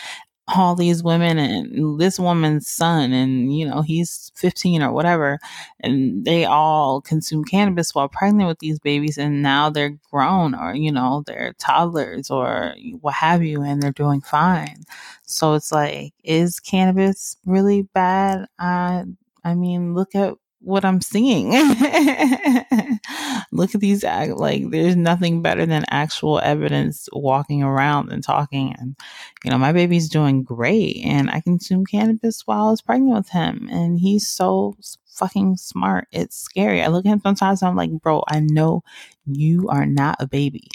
[0.48, 5.38] all these women and this woman's son and you know he's 15 or whatever.
[5.80, 9.16] And they all consume cannabis while pregnant with these babies.
[9.18, 13.92] And now they're grown or you know they're toddlers or what have you and they're
[13.92, 14.82] doing fine.
[15.22, 18.46] So it's like is cannabis really bad?
[18.58, 19.04] Uh,
[19.44, 20.34] I mean, look at
[20.64, 21.52] what I'm seeing.
[23.52, 28.74] Look at these act like there's nothing better than actual evidence walking around and talking.
[28.78, 28.96] And
[29.44, 33.28] you know, my baby's doing great, and I consume cannabis while I was pregnant with
[33.28, 36.08] him, and he's so fucking smart.
[36.12, 36.82] It's scary.
[36.82, 37.62] I look at him sometimes.
[37.62, 38.82] And I'm like, bro, I know
[39.26, 40.68] you are not a baby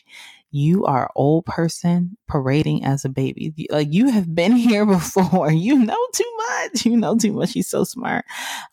[0.51, 3.67] you are old person parading as a baby.
[3.69, 5.51] Like you have been here before.
[5.51, 6.85] You know too much.
[6.85, 7.53] You know too much.
[7.53, 8.25] He's so smart.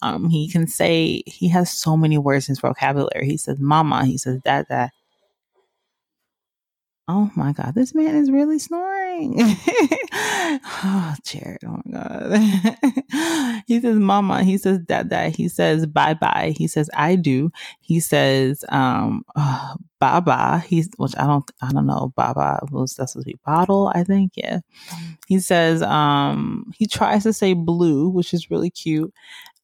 [0.02, 3.26] Um, he can say he has so many words in his vocabulary.
[3.26, 4.04] He says mama.
[4.06, 4.90] He says dad dad.
[7.08, 9.36] Oh my God, this man is really snoring.
[10.12, 13.62] oh, Jared, oh my God.
[13.68, 14.42] he says, Mama.
[14.42, 15.36] He says, Dad, Dad.
[15.36, 16.52] He says, Bye bye.
[16.56, 17.52] He says, I do.
[17.80, 20.62] He says, um, oh, Baba.
[20.66, 22.12] He's, which I don't, I don't know.
[22.16, 24.32] Baba was, that's supposed to be bottle, I think.
[24.36, 24.60] Yeah.
[25.26, 29.12] He says, um, he tries to say blue, which is really cute.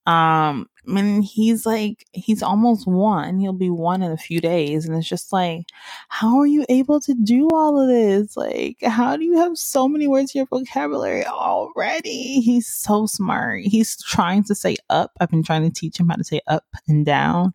[0.07, 3.38] Um, and he's like, he's almost one.
[3.38, 4.84] He'll be one in a few days.
[4.84, 5.66] And it's just like,
[6.09, 8.36] how are you able to do all of this?
[8.36, 12.40] Like, how do you have so many words in your vocabulary already?
[12.40, 13.62] He's so smart.
[13.62, 15.12] He's trying to say up.
[15.20, 17.53] I've been trying to teach him how to say up and down.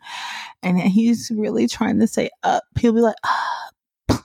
[0.63, 2.63] And he's really trying to say up.
[2.79, 3.17] He'll be like,
[4.09, 4.23] up,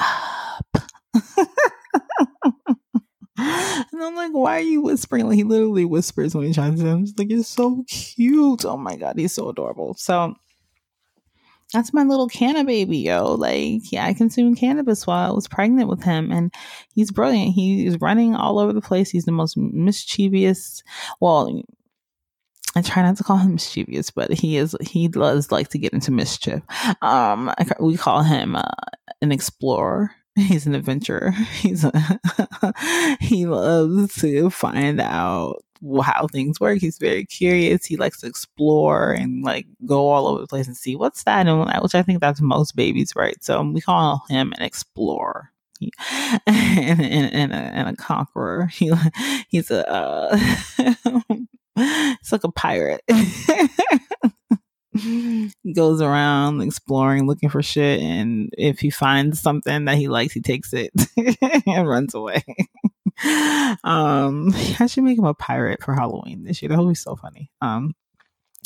[0.00, 0.82] up.
[3.92, 5.26] And I'm like, why are you whispering?
[5.26, 6.88] Like he literally whispers when he tries to.
[6.88, 8.64] I'm just like, it's so cute.
[8.64, 9.94] Oh my god, he's so adorable.
[9.94, 10.34] So
[11.72, 13.34] that's my little canna baby, yo.
[13.34, 16.52] Like, yeah, I consumed cannabis while I was pregnant with him, and
[16.94, 17.54] he's brilliant.
[17.54, 19.10] He's running all over the place.
[19.10, 20.82] He's the most mischievous.
[21.20, 21.62] Well,
[22.76, 24.76] I try not to call him mischievous, but he is.
[24.80, 26.62] He does like to get into mischief.
[27.02, 28.62] Um, we call him uh,
[29.20, 30.12] an explorer
[30.48, 31.30] he's an adventurer.
[31.60, 32.20] He's a,
[33.20, 35.64] he loves to find out
[36.02, 36.78] how things work.
[36.78, 37.84] He's very curious.
[37.84, 41.46] He likes to explore and like go all over the place and see what's that
[41.46, 43.42] and that, which I think that's most babies, right?
[43.44, 45.50] So we call him an explorer.
[46.46, 48.66] and, and, and, a, and a conqueror.
[48.66, 48.90] He,
[49.48, 50.38] he's a, uh,
[51.76, 53.02] it's like a pirate.
[54.94, 60.32] He goes around exploring, looking for shit, and if he finds something that he likes,
[60.32, 60.92] he takes it
[61.66, 62.42] and runs away.
[63.84, 66.68] um, I should make him a pirate for Halloween this year.
[66.70, 67.50] That would be so funny.
[67.60, 67.94] Um,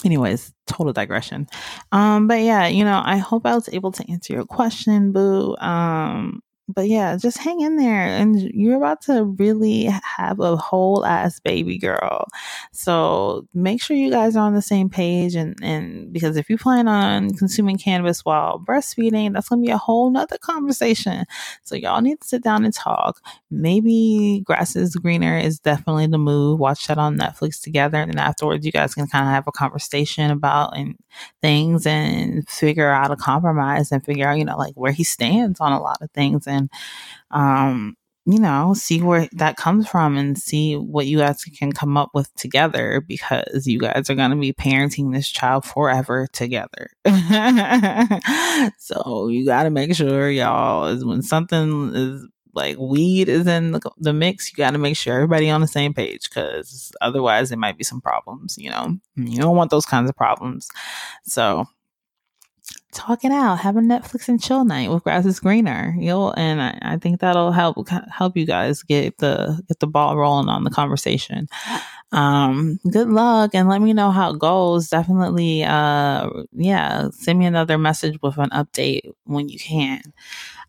[0.05, 1.49] anyways, total digression.
[1.93, 5.57] Um, but yeah, you know, I hope I was able to answer your question, Boo.
[5.57, 11.05] Um, but yeah, just hang in there and you're about to really have a whole
[11.05, 12.27] ass baby girl.
[12.73, 16.59] So make sure you guys are on the same page and, and because if you
[16.59, 21.25] plan on consuming cannabis while breastfeeding, that's gonna be a whole nother conversation.
[21.65, 23.21] So y'all need to sit down and talk.
[23.51, 26.61] Maybe grass is greener is definitely the move.
[26.61, 29.53] Watch that on Netflix together and then afterwards you guys can kind of have a
[29.53, 30.99] conversation about and
[31.41, 35.61] things and figure out a compromise and figure out, you know, like where he stands
[35.61, 36.71] on a lot of things and and
[37.31, 37.97] um,
[38.29, 42.11] you know, see where that comes from and see what you guys can come up
[42.13, 46.91] with together because you guys are going to be parenting this child forever together.
[48.79, 53.73] so you got to make sure y'all is when something is like weed is in
[53.73, 57.49] the, the mix, you got to make sure everybody on the same page because otherwise
[57.49, 58.99] there might be some problems, you know.
[59.17, 60.69] You don't want those kinds of problems.
[61.25, 61.65] So
[62.93, 63.59] talk it out.
[63.61, 65.95] Have a Netflix and chill night with Grass is Greener.
[65.99, 70.17] You'll and I, I, think that'll help help you guys get the get the ball
[70.17, 71.49] rolling on the conversation.
[72.13, 74.89] Um, good luck and let me know how it goes.
[74.89, 80.03] Definitely uh yeah, send me another message with an update when you can.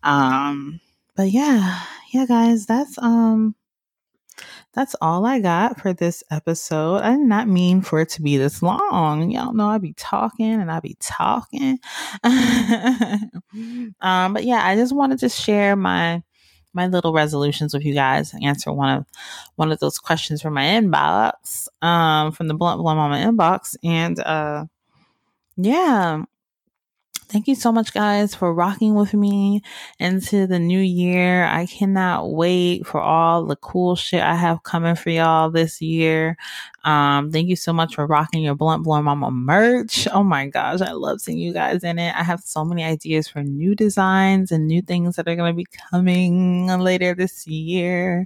[0.04, 0.82] Um
[1.16, 1.82] but yeah,
[2.14, 3.56] yeah guys, that's um
[4.80, 7.01] that's all I got for this episode.
[7.01, 9.30] I did not mean for it to be this long.
[9.30, 11.80] Y'all know I be talking and I be talking.
[12.23, 16.23] um, but yeah, I just wanted to share my
[16.73, 18.34] my little resolutions with you guys.
[18.41, 19.05] Answer one of
[19.57, 24.17] one of those questions from my inbox, um, from the Blunt Blowin Mama inbox, and
[24.21, 24.63] uh,
[25.57, 26.23] yeah,
[27.30, 29.61] Thank you so much, guys, for rocking with me
[29.99, 31.45] into the new year.
[31.45, 36.37] I cannot wait for all the cool shit I have coming for y'all this year.
[36.86, 40.08] Um, thank you so much for rocking your Blunt Blowin Mama merch.
[40.12, 42.16] Oh my gosh, I love seeing you guys in it.
[42.16, 45.55] I have so many ideas for new designs and new things that are going to
[45.55, 48.25] be coming later this year.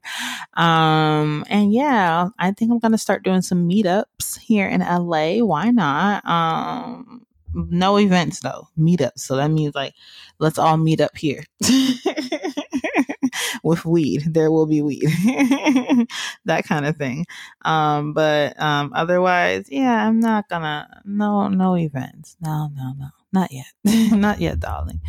[0.54, 5.44] Um, and yeah, I think I'm going to start doing some meetups here in LA.
[5.44, 6.26] Why not?
[6.26, 9.20] Um, no events though, meetups.
[9.20, 9.94] So that means like,
[10.40, 11.44] let's all meet up here.
[13.64, 14.24] with weed.
[14.34, 15.04] There will be weed.
[16.46, 17.26] that kind of thing.
[17.64, 22.36] Um, but um, otherwise, yeah, I'm not gonna no no events.
[22.42, 23.08] No, no, no.
[23.32, 23.66] Not yet.
[23.86, 25.02] not yet, darling.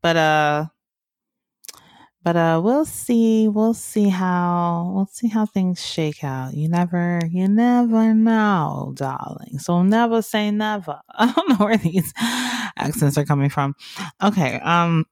[0.00, 0.66] But uh
[2.22, 6.54] but uh we'll see we'll see how we'll see how things shake out.
[6.54, 9.58] You never you never know darling.
[9.58, 11.00] So never say never.
[11.10, 12.12] I don't know where these
[12.76, 13.74] accents are coming from.
[14.22, 15.04] Okay um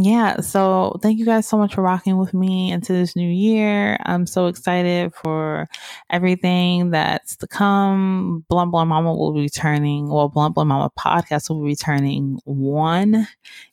[0.00, 3.98] yeah, so thank you guys so much for rocking with me into this new year.
[4.06, 5.66] I'm so excited for
[6.08, 8.44] everything that's to come.
[8.48, 13.26] Blunt Blowin Mama will be turning, well, Blunt Blowin Mama podcast will be turning one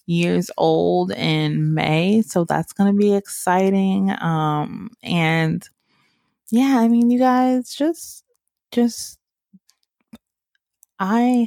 [0.08, 2.24] years old in May.
[2.24, 4.10] So that's going to be exciting.
[4.20, 5.64] Um, and
[6.50, 8.24] yeah, I mean, you guys just,
[8.72, 9.20] just,
[11.00, 11.46] I,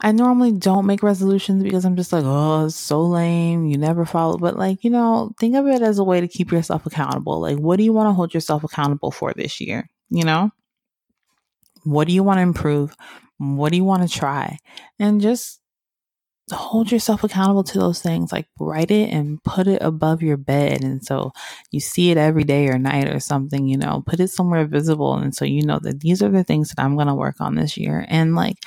[0.00, 3.66] I normally don't make resolutions because I'm just like, oh, so lame.
[3.66, 4.36] You never follow.
[4.36, 7.40] But like, you know, think of it as a way to keep yourself accountable.
[7.40, 9.88] Like, what do you want to hold yourself accountable for this year?
[10.10, 10.50] You know?
[11.84, 12.94] What do you want to improve?
[13.38, 14.58] What do you want to try?
[14.98, 15.60] And just
[16.52, 18.32] hold yourself accountable to those things.
[18.32, 20.84] Like write it and put it above your bed.
[20.84, 21.32] And so
[21.70, 25.14] you see it every day or night or something, you know, put it somewhere visible.
[25.14, 27.54] And so you know that these are the things that I'm going to work on
[27.54, 28.04] this year.
[28.08, 28.58] And like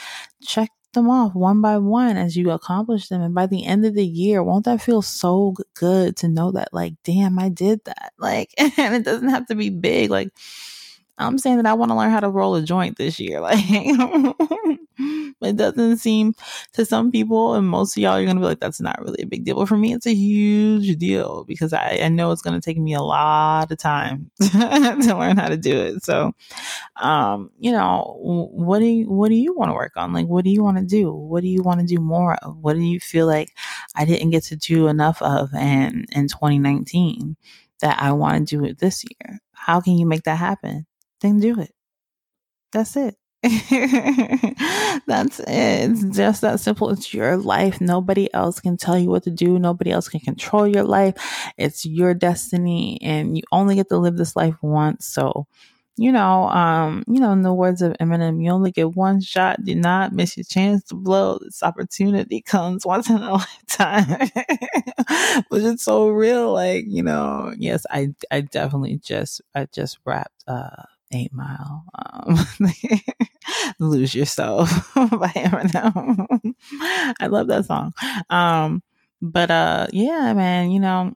[0.42, 3.22] check them off one by one as you accomplish them.
[3.22, 6.74] And by the end of the year, won't that feel so good to know that,
[6.74, 8.14] like, damn, I did that?
[8.18, 10.10] Like, and it doesn't have to be big.
[10.10, 10.30] Like,
[11.18, 13.42] I'm saying that I want to learn how to roll a joint this year.
[15.40, 16.34] Like, it doesn't seem
[16.74, 19.22] to some people, and most of y'all, you're going to be like, that's not really
[19.22, 19.56] a big deal.
[19.56, 22.78] But for me, it's a huge deal because I, I know it's going to take
[22.80, 26.04] me a lot of time to learn how to do it.
[26.04, 26.34] So,
[26.96, 30.14] um, you know, what do you, what do you want to work on?
[30.14, 31.12] Like, what do you want to do?
[31.12, 32.58] What do you want to do more of?
[32.58, 33.56] What do you feel like
[33.96, 37.36] I didn't get to do enough of in, in 2019
[37.82, 39.40] that I want to do it this year?
[39.54, 40.88] How can you make that happen?
[41.22, 41.74] Then do it.
[42.72, 43.16] That's it.
[45.08, 45.48] That's it.
[45.48, 46.90] It's just that simple.
[46.90, 47.80] It's your life.
[47.80, 49.58] Nobody else can tell you what to do.
[49.60, 51.14] Nobody else can control your life.
[51.58, 55.06] It's your destiny and you only get to live this life once.
[55.06, 55.48] So,
[55.96, 59.64] you know, um, you know, in the words of Eminem, you only get one shot.
[59.64, 61.40] Do not miss your chance to blow.
[61.42, 64.30] This opportunity comes once in a lifetime.
[65.50, 66.54] but it's so real.
[66.54, 71.86] Like, you know, yes, I I definitely just I just wrapped uh Eight Mile.
[71.96, 72.38] Um,
[73.80, 76.54] Lose Yourself by Eminem.
[77.20, 77.94] I love that song.
[78.30, 78.84] Um,
[79.22, 81.14] but uh, yeah, man, you know,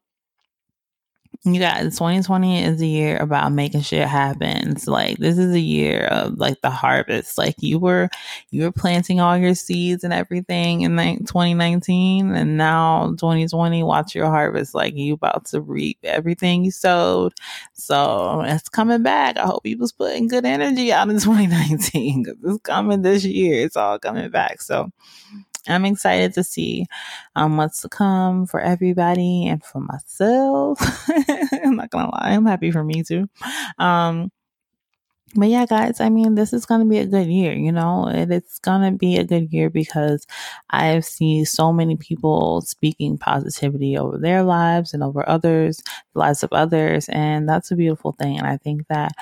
[1.43, 4.69] you guys 2020 is a year about making shit happen.
[4.69, 7.35] It's like this is a year of like the harvest.
[7.35, 8.09] Like you were
[8.51, 14.13] you were planting all your seeds and everything in like 2019 and now 2020 watch
[14.13, 14.75] your harvest.
[14.75, 17.33] Like you about to reap everything you sowed.
[17.73, 19.37] So it's coming back.
[19.37, 23.65] I hope you was putting good energy out in 2019 because it's coming this year.
[23.65, 24.61] It's all coming back.
[24.61, 24.91] So
[25.67, 26.87] I'm excited to see
[27.35, 30.79] um, what's to come for everybody and for myself.
[31.63, 33.29] I'm not gonna lie, I'm happy for me too.
[33.77, 34.31] Um,
[35.35, 38.05] but yeah, guys, I mean, this is going to be a good year, you know,
[38.05, 40.25] and it's going to be a good year because
[40.69, 45.81] I've seen so many people speaking positivity over their lives and over others,
[46.13, 47.07] the lives of others.
[47.09, 48.37] And that's a beautiful thing.
[48.37, 49.13] And I think that,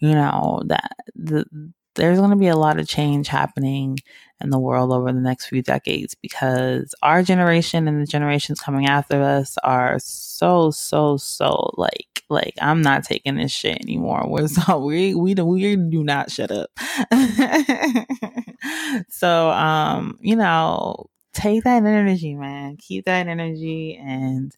[0.00, 1.46] you know, that the,
[1.94, 3.96] there's going to be a lot of change happening
[4.40, 8.86] in the world over the next few decades because our generation and the generations coming
[8.86, 14.24] after us are so so so like like I'm not taking this shit anymore.
[14.26, 16.70] We're so we we do we do not shut up.
[19.08, 24.54] so um you know take that energy man keep that energy and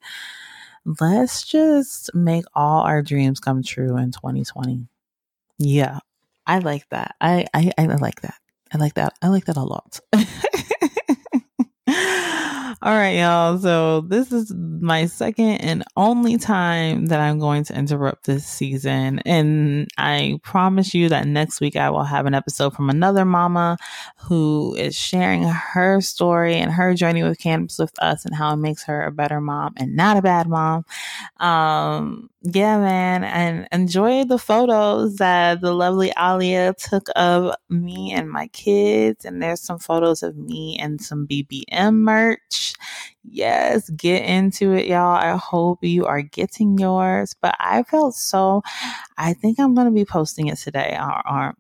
[1.01, 4.87] let's just make all our dreams come true in 2020
[5.59, 5.99] yeah
[6.47, 7.17] I like that.
[7.21, 8.37] I, I, I like that.
[8.73, 9.15] I like that.
[9.23, 10.01] I like that a lot.
[12.83, 13.57] All right, y'all.
[13.59, 19.21] So this is my second and only time that I'm going to interrupt this season.
[19.21, 23.79] And I promise you that next week I will have an episode from another mama
[24.19, 28.59] who is sharing her story and her journey with cannabis with us and how it
[28.59, 30.85] makes her a better mom and not a bad mom.
[31.41, 38.31] Um, yeah, man, and enjoy the photos that the lovely Aleah took of me and
[38.31, 39.25] my kids.
[39.25, 42.66] And there's some photos of me and some BBM merch.
[43.25, 45.17] Yes, get into it, y'all.
[45.17, 47.35] I hope you are getting yours.
[47.41, 48.63] But I felt so,
[49.19, 51.55] I think I'm going to be posting it today or, or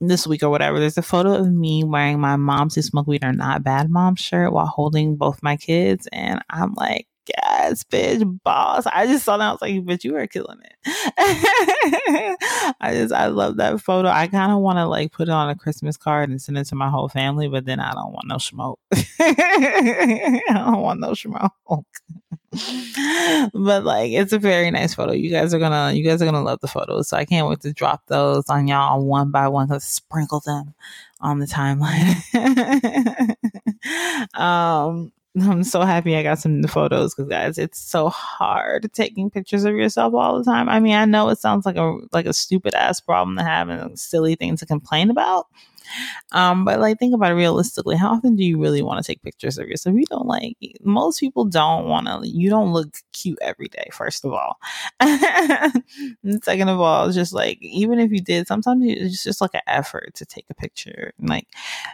[0.00, 0.80] this week or whatever.
[0.80, 4.16] There's a photo of me wearing my Moms Who Smoke Weed Are Not Bad Mom
[4.16, 6.08] shirt while holding both my kids.
[6.12, 7.06] And I'm like,
[7.36, 8.86] yes, bitch, boss.
[8.86, 9.48] I just saw that.
[9.48, 10.74] I was like, bitch, you are killing it.
[12.80, 14.08] I just, I love that photo.
[14.08, 16.64] I kind of want to like put it on a Christmas card and send it
[16.66, 18.80] to my whole family, but then I don't want no smoke.
[18.92, 21.52] I don't want no smoke.
[23.54, 25.12] but like it's a very nice photo.
[25.12, 27.08] You guys are gonna you guys are gonna love the photos.
[27.08, 29.68] So I can't wait to drop those on y'all one by one.
[29.68, 30.74] Cause sprinkle them
[31.20, 32.16] on the timeline.
[34.34, 39.64] um I'm so happy I got some photos because guys, it's so hard taking pictures
[39.64, 40.68] of yourself all the time.
[40.68, 43.68] I mean, I know it sounds like a like a stupid ass problem to have
[43.68, 45.46] and a silly thing to complain about,
[46.32, 47.96] um, but like think about it realistically.
[47.96, 49.96] How often do you really want to take pictures of yourself?
[49.96, 52.28] You don't like most people don't want to.
[52.28, 53.88] You don't look cute every day.
[53.92, 54.58] First of all,
[55.00, 55.82] and
[56.42, 59.60] second of all, it's just like even if you did, sometimes it's just like an
[59.66, 61.12] effort to take a picture.
[61.20, 61.48] Like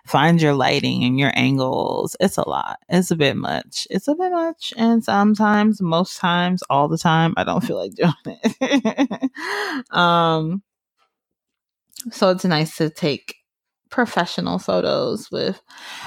[0.07, 2.17] find your lighting and your angles.
[2.21, 2.79] It's a lot.
[2.89, 3.87] It's a bit much.
[3.91, 7.95] It's a bit much, and sometimes, most times, all the time, I don't feel like
[7.95, 8.13] doing
[8.61, 9.31] it.
[9.91, 10.63] um.
[12.13, 13.37] So it's nice to take
[13.91, 15.61] professional photos with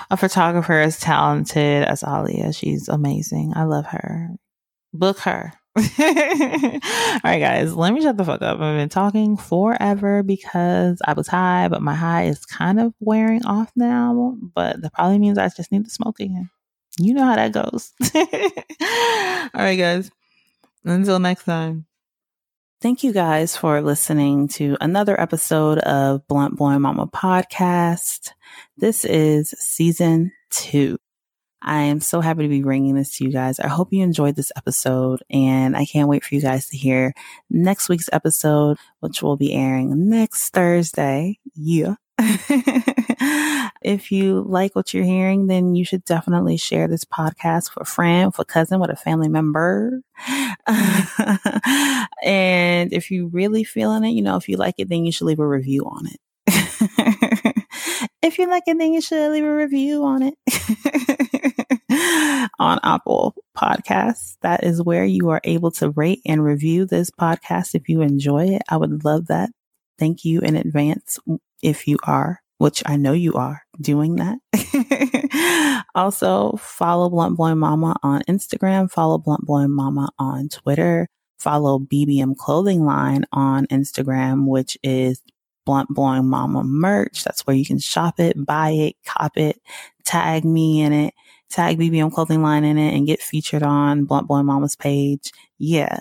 [0.09, 2.55] a photographer as talented as Aleah.
[2.55, 3.53] She's amazing.
[3.55, 4.29] I love her.
[4.93, 5.53] Book her.
[5.75, 5.83] All
[7.23, 8.59] right, guys, let me shut the fuck up.
[8.59, 13.45] I've been talking forever because I was high, but my high is kind of wearing
[13.45, 14.35] off now.
[14.55, 16.49] But that probably means I just need to smoke again.
[16.99, 17.93] You know how that goes.
[19.53, 20.11] All right, guys.
[20.83, 21.85] Until next time.
[22.81, 28.31] Thank you guys for listening to another episode of Blunt Blowin Mama podcast.
[28.77, 30.97] This is season two.
[31.61, 33.59] I am so happy to be bringing this to you guys.
[33.59, 37.13] I hope you enjoyed this episode and I can't wait for you guys to hear
[37.49, 41.37] next week's episode, which will be airing next Thursday.
[41.55, 41.95] Yeah.
[43.81, 47.91] if you like what you're hearing, then you should definitely share this podcast with a
[47.91, 50.01] friend, with a cousin, with a family member.
[52.29, 55.25] and if you really feeling it, you know, if you like it, then you should
[55.25, 56.19] leave a review on it.
[58.21, 60.35] if you like it, then you should leave a review on it
[62.59, 64.37] on Apple Podcasts.
[64.43, 68.49] That is where you are able to rate and review this podcast if you enjoy
[68.49, 68.61] it.
[68.69, 69.49] I would love that.
[69.97, 71.17] Thank you in advance
[71.63, 75.83] if you are, which I know you are doing that.
[75.95, 81.07] also follow Blunt Blowin Mama on Instagram, follow Blunt Blowin Mama on Twitter,
[81.39, 85.21] follow BBM Clothing Line on Instagram, which is
[85.65, 87.23] Blunt Blowin Mama merch.
[87.23, 89.61] That's where you can shop it, buy it, cop it,
[90.03, 91.13] tag me in it,
[91.49, 95.31] tag BBM Clothing Line in it and get featured on Blunt Blowin Mama's page.
[95.57, 95.99] Yeah.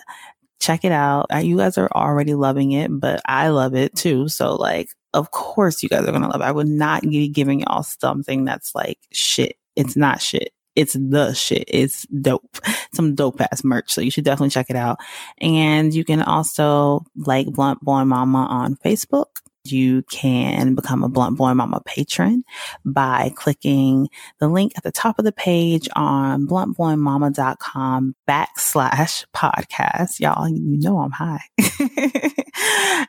[0.59, 1.27] Check it out.
[1.41, 4.27] You guys are already loving it, but I love it too.
[4.27, 6.45] So like, of course you guys are going to love it.
[6.45, 9.55] I would not be giving y'all something that's like shit.
[9.75, 10.51] It's not shit.
[10.79, 11.65] It's the shit.
[11.67, 12.57] It's dope.
[12.93, 13.91] Some dope ass merch.
[13.91, 14.99] So you should definitely check it out.
[15.39, 19.25] And you can also like Blunt Blowin Mama on Facebook
[19.65, 22.43] you can become a Blunt Blowin Mama patron
[22.85, 24.07] by clicking
[24.39, 30.19] the link at the top of the page on bluntblowinmama.com backslash podcast.
[30.19, 31.41] Y'all, you know I'm high.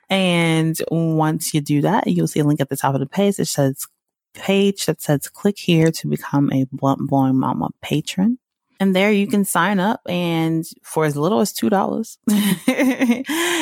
[0.11, 3.37] and once you do that, you'll see a link at the top of the page
[3.37, 3.87] that says
[4.35, 8.39] page that says click here to become a Blunt Blowin Mama patron.
[8.81, 12.17] And there you can sign up and for as little as $2.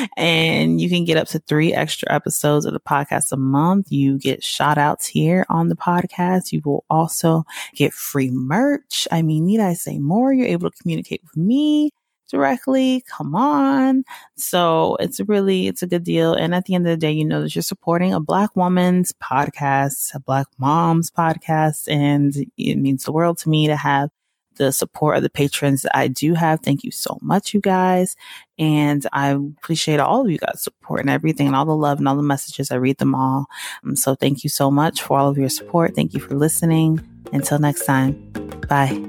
[0.16, 3.90] and you can get up to three extra episodes of the podcast a month.
[3.90, 6.52] You get shout outs here on the podcast.
[6.52, 9.08] You will also get free merch.
[9.10, 10.32] I mean, need I say more?
[10.32, 11.90] You're able to communicate with me
[12.28, 13.04] directly.
[13.08, 14.04] Come on.
[14.36, 16.34] So it's really, it's a good deal.
[16.34, 19.12] And at the end of the day, you know that you're supporting a black woman's
[19.12, 21.88] podcast, a black mom's podcast.
[21.90, 24.10] And it means the world to me to have
[24.58, 26.60] the support of the patrons that I do have.
[26.60, 28.16] Thank you so much, you guys.
[28.58, 32.08] And I appreciate all of you guys' support and everything and all the love and
[32.08, 32.70] all the messages.
[32.70, 33.46] I read them all.
[33.84, 35.94] Um, so thank you so much for all of your support.
[35.94, 37.00] Thank you for listening.
[37.32, 38.32] Until next time,
[38.68, 39.04] bye.